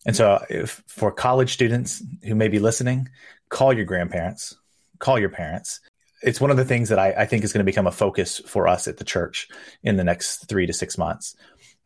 And 0.05 0.15
so, 0.15 0.43
if, 0.49 0.81
for 0.87 1.11
college 1.11 1.53
students 1.53 2.01
who 2.23 2.33
may 2.33 2.47
be 2.47 2.59
listening, 2.59 3.09
call 3.49 3.73
your 3.73 3.85
grandparents, 3.85 4.55
call 4.97 5.19
your 5.19 5.29
parents. 5.29 5.81
it's 6.21 6.41
one 6.41 6.51
of 6.51 6.57
the 6.57 6.65
things 6.65 6.89
that 6.89 6.99
I, 6.99 7.11
I 7.11 7.25
think 7.25 7.43
is 7.43 7.53
going 7.53 7.65
to 7.65 7.71
become 7.71 7.87
a 7.87 7.91
focus 7.91 8.39
for 8.45 8.67
us 8.67 8.87
at 8.87 8.97
the 8.97 9.03
church 9.03 9.47
in 9.83 9.97
the 9.97 10.03
next 10.03 10.47
three 10.49 10.65
to 10.65 10.73
six 10.73 10.97
months 10.97 11.35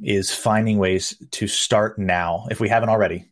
is 0.02 0.34
finding 0.34 0.78
ways 0.80 1.16
to 1.32 1.48
start 1.48 2.00
now, 2.00 2.48
if 2.50 2.60
we 2.60 2.70
haven't 2.70 2.90
already, 2.90 3.26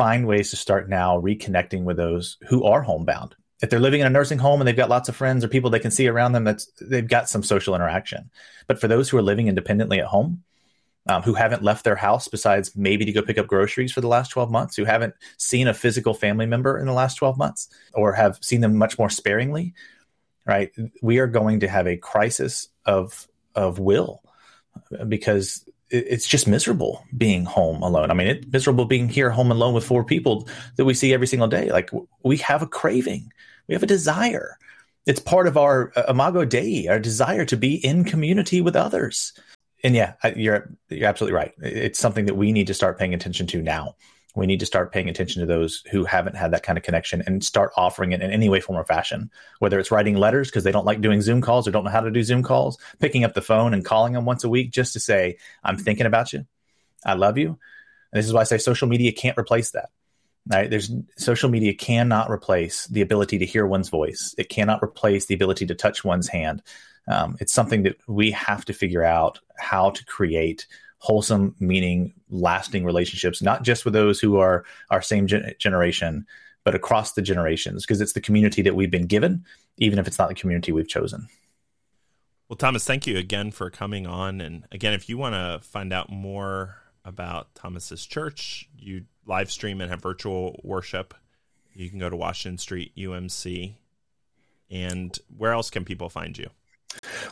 find 0.00 0.26
ways 0.26 0.48
to 0.48 0.56
start 0.56 0.88
now 0.88 1.20
reconnecting 1.20 1.84
with 1.84 1.98
those 1.98 2.38
who 2.48 2.64
are 2.64 2.80
homebound. 2.80 3.36
If 3.62 3.68
they're 3.68 3.78
living 3.78 4.00
in 4.00 4.06
a 4.06 4.10
nursing 4.10 4.38
home 4.38 4.58
and 4.58 4.66
they've 4.66 4.74
got 4.74 4.88
lots 4.88 5.10
of 5.10 5.14
friends 5.14 5.44
or 5.44 5.48
people 5.48 5.68
they 5.68 5.78
can 5.78 5.90
see 5.90 6.08
around 6.08 6.32
them, 6.32 6.44
that's 6.44 6.72
they've 6.80 7.06
got 7.06 7.28
some 7.28 7.42
social 7.42 7.74
interaction. 7.74 8.30
But 8.66 8.80
for 8.80 8.88
those 8.88 9.10
who 9.10 9.18
are 9.18 9.22
living 9.22 9.48
independently 9.48 10.00
at 10.00 10.06
home, 10.06 10.42
um, 11.06 11.20
who 11.20 11.34
haven't 11.34 11.62
left 11.62 11.84
their 11.84 11.96
house 11.96 12.28
besides 12.28 12.74
maybe 12.74 13.04
to 13.04 13.12
go 13.12 13.20
pick 13.20 13.36
up 13.36 13.46
groceries 13.46 13.92
for 13.92 14.00
the 14.00 14.08
last 14.08 14.30
12 14.30 14.50
months, 14.50 14.74
who 14.74 14.86
haven't 14.86 15.12
seen 15.36 15.68
a 15.68 15.74
physical 15.74 16.14
family 16.14 16.46
member 16.46 16.78
in 16.78 16.86
the 16.86 16.94
last 16.94 17.16
12 17.16 17.36
months, 17.36 17.68
or 17.92 18.14
have 18.14 18.38
seen 18.40 18.62
them 18.62 18.76
much 18.76 18.98
more 18.98 19.10
sparingly, 19.10 19.74
right? 20.46 20.70
We 21.02 21.18
are 21.18 21.26
going 21.26 21.60
to 21.60 21.68
have 21.68 21.86
a 21.86 21.98
crisis 21.98 22.68
of 22.86 23.28
of 23.54 23.78
will 23.78 24.22
because 25.08 25.68
it's 25.90 26.26
just 26.26 26.46
miserable 26.46 27.04
being 27.16 27.44
home 27.44 27.82
alone. 27.82 28.10
I 28.10 28.14
mean, 28.14 28.28
it's 28.28 28.46
miserable 28.52 28.84
being 28.84 29.08
here 29.08 29.30
home 29.30 29.50
alone 29.50 29.74
with 29.74 29.84
four 29.84 30.04
people 30.04 30.48
that 30.76 30.84
we 30.84 30.94
see 30.94 31.12
every 31.12 31.26
single 31.26 31.48
day. 31.48 31.70
Like 31.70 31.90
we 32.22 32.36
have 32.38 32.62
a 32.62 32.66
craving, 32.66 33.32
we 33.68 33.74
have 33.74 33.82
a 33.82 33.86
desire. 33.86 34.56
It's 35.06 35.20
part 35.20 35.46
of 35.46 35.56
our 35.56 35.92
uh, 35.96 36.04
imago 36.08 36.44
dei, 36.44 36.86
our 36.88 37.00
desire 37.00 37.44
to 37.46 37.56
be 37.56 37.84
in 37.84 38.04
community 38.04 38.60
with 38.60 38.76
others. 38.76 39.32
And 39.82 39.94
yeah, 39.94 40.14
you're 40.36 40.70
you're 40.88 41.08
absolutely 41.08 41.36
right. 41.36 41.54
It's 41.58 41.98
something 41.98 42.26
that 42.26 42.34
we 42.34 42.52
need 42.52 42.66
to 42.68 42.74
start 42.74 42.98
paying 42.98 43.14
attention 43.14 43.46
to 43.48 43.62
now 43.62 43.96
we 44.34 44.46
need 44.46 44.60
to 44.60 44.66
start 44.66 44.92
paying 44.92 45.08
attention 45.08 45.40
to 45.40 45.46
those 45.46 45.82
who 45.90 46.04
haven't 46.04 46.36
had 46.36 46.52
that 46.52 46.62
kind 46.62 46.78
of 46.78 46.84
connection 46.84 47.22
and 47.26 47.44
start 47.44 47.72
offering 47.76 48.12
it 48.12 48.22
in 48.22 48.30
any 48.30 48.48
way, 48.48 48.60
form, 48.60 48.78
or 48.78 48.84
fashion. 48.84 49.30
Whether 49.58 49.78
it's 49.78 49.90
writing 49.90 50.16
letters 50.16 50.48
because 50.48 50.64
they 50.64 50.72
don't 50.72 50.86
like 50.86 51.00
doing 51.00 51.20
Zoom 51.20 51.40
calls 51.40 51.66
or 51.66 51.72
don't 51.72 51.84
know 51.84 51.90
how 51.90 52.00
to 52.00 52.10
do 52.10 52.22
Zoom 52.22 52.42
calls, 52.42 52.78
picking 52.98 53.24
up 53.24 53.34
the 53.34 53.42
phone 53.42 53.74
and 53.74 53.84
calling 53.84 54.12
them 54.12 54.24
once 54.24 54.44
a 54.44 54.48
week 54.48 54.70
just 54.70 54.92
to 54.92 55.00
say, 55.00 55.38
I'm 55.64 55.76
thinking 55.76 56.06
about 56.06 56.32
you. 56.32 56.46
I 57.04 57.14
love 57.14 57.38
you. 57.38 57.58
And 58.12 58.18
this 58.18 58.26
is 58.26 58.32
why 58.32 58.42
I 58.42 58.44
say 58.44 58.58
social 58.58 58.88
media 58.88 59.12
can't 59.12 59.38
replace 59.38 59.72
that. 59.72 59.90
Right? 60.46 60.70
There's 60.70 60.90
social 61.16 61.50
media 61.50 61.74
cannot 61.74 62.30
replace 62.30 62.86
the 62.86 63.02
ability 63.02 63.38
to 63.38 63.46
hear 63.46 63.66
one's 63.66 63.88
voice. 63.88 64.34
It 64.38 64.48
cannot 64.48 64.82
replace 64.82 65.26
the 65.26 65.34
ability 65.34 65.66
to 65.66 65.74
touch 65.74 66.04
one's 66.04 66.28
hand. 66.28 66.62
Um, 67.08 67.36
it's 67.40 67.52
something 67.52 67.82
that 67.82 67.96
we 68.06 68.30
have 68.30 68.64
to 68.66 68.72
figure 68.72 69.04
out 69.04 69.40
how 69.58 69.90
to 69.90 70.04
create 70.04 70.66
wholesome, 71.00 71.54
meaning, 71.58 72.12
lasting 72.28 72.84
relationships, 72.84 73.42
not 73.42 73.62
just 73.62 73.84
with 73.84 73.94
those 73.94 74.20
who 74.20 74.38
are 74.38 74.64
our 74.90 75.00
same 75.02 75.26
gen- 75.26 75.54
generation, 75.58 76.26
but 76.62 76.74
across 76.74 77.14
the 77.14 77.22
generations, 77.22 77.84
because 77.84 78.00
it's 78.00 78.12
the 78.12 78.20
community 78.20 78.60
that 78.62 78.76
we've 78.76 78.90
been 78.90 79.06
given, 79.06 79.44
even 79.78 79.98
if 79.98 80.06
it's 80.06 80.18
not 80.18 80.28
the 80.28 80.34
community 80.34 80.72
we've 80.72 80.88
chosen. 80.88 81.26
Well, 82.48 82.56
Thomas, 82.56 82.84
thank 82.84 83.06
you 83.06 83.16
again 83.16 83.50
for 83.50 83.70
coming 83.70 84.06
on. 84.06 84.40
And 84.40 84.66
again, 84.70 84.92
if 84.92 85.08
you 85.08 85.16
want 85.16 85.34
to 85.34 85.66
find 85.66 85.92
out 85.92 86.10
more 86.10 86.76
about 87.04 87.54
Thomas's 87.54 88.04
church, 88.04 88.68
you 88.76 89.04
live 89.24 89.50
stream 89.50 89.80
and 89.80 89.90
have 89.90 90.02
virtual 90.02 90.60
worship. 90.62 91.14
You 91.72 91.88
can 91.88 91.98
go 91.98 92.10
to 92.10 92.16
Washington 92.16 92.58
Street 92.58 92.92
UMC. 92.96 93.76
And 94.70 95.18
where 95.34 95.52
else 95.52 95.70
can 95.70 95.84
people 95.84 96.10
find 96.10 96.36
you? 96.36 96.50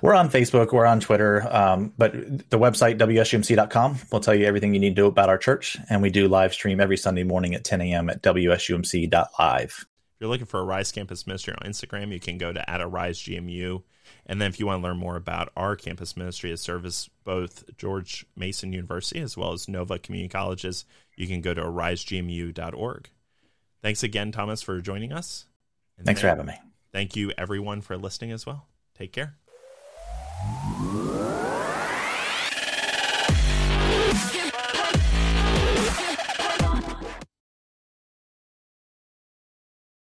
We're 0.00 0.14
on 0.14 0.30
Facebook, 0.30 0.72
we're 0.72 0.86
on 0.86 1.00
Twitter, 1.00 1.46
um, 1.50 1.92
but 1.98 2.12
the 2.50 2.58
website, 2.58 2.98
WSUMC.com, 2.98 3.98
will 4.12 4.20
tell 4.20 4.34
you 4.34 4.46
everything 4.46 4.74
you 4.74 4.80
need 4.80 4.94
to 4.96 5.02
know 5.02 5.08
about 5.08 5.28
our 5.28 5.38
church. 5.38 5.76
And 5.90 6.02
we 6.02 6.10
do 6.10 6.28
live 6.28 6.52
stream 6.52 6.80
every 6.80 6.96
Sunday 6.96 7.24
morning 7.24 7.54
at 7.54 7.64
10 7.64 7.80
a.m. 7.80 8.08
at 8.08 8.22
WSUMC.live. 8.22 9.86
If 10.18 10.20
you're 10.20 10.30
looking 10.30 10.46
for 10.46 10.62
Arise 10.62 10.92
Campus 10.92 11.26
Ministry 11.26 11.54
on 11.54 11.70
Instagram, 11.70 12.12
you 12.12 12.20
can 12.20 12.38
go 12.38 12.52
to 12.52 12.70
at 12.70 12.80
Arise 12.80 13.18
GMU. 13.18 13.82
And 14.26 14.40
then 14.40 14.48
if 14.48 14.60
you 14.60 14.66
want 14.66 14.82
to 14.82 14.88
learn 14.88 14.98
more 14.98 15.16
about 15.16 15.50
our 15.56 15.76
campus 15.76 16.16
ministry 16.16 16.52
as 16.52 16.60
service 16.60 17.08
both 17.24 17.64
George 17.76 18.26
Mason 18.36 18.72
University 18.72 19.20
as 19.20 19.36
well 19.36 19.52
as 19.52 19.68
Nova 19.68 19.98
Community 19.98 20.28
Colleges, 20.28 20.84
you 21.16 21.26
can 21.26 21.40
go 21.40 21.54
to 21.54 21.62
arisegmu.org. 21.62 23.10
Thanks 23.82 24.02
again, 24.02 24.32
Thomas, 24.32 24.62
for 24.62 24.80
joining 24.80 25.12
us. 25.12 25.46
And 25.96 26.06
Thanks 26.06 26.20
for 26.20 26.28
having 26.28 26.46
me. 26.46 26.54
Thank 26.92 27.16
you, 27.16 27.32
everyone, 27.36 27.80
for 27.80 27.96
listening 27.96 28.32
as 28.32 28.46
well. 28.46 28.66
Take 28.94 29.12
care. 29.12 29.36
You 30.40 31.07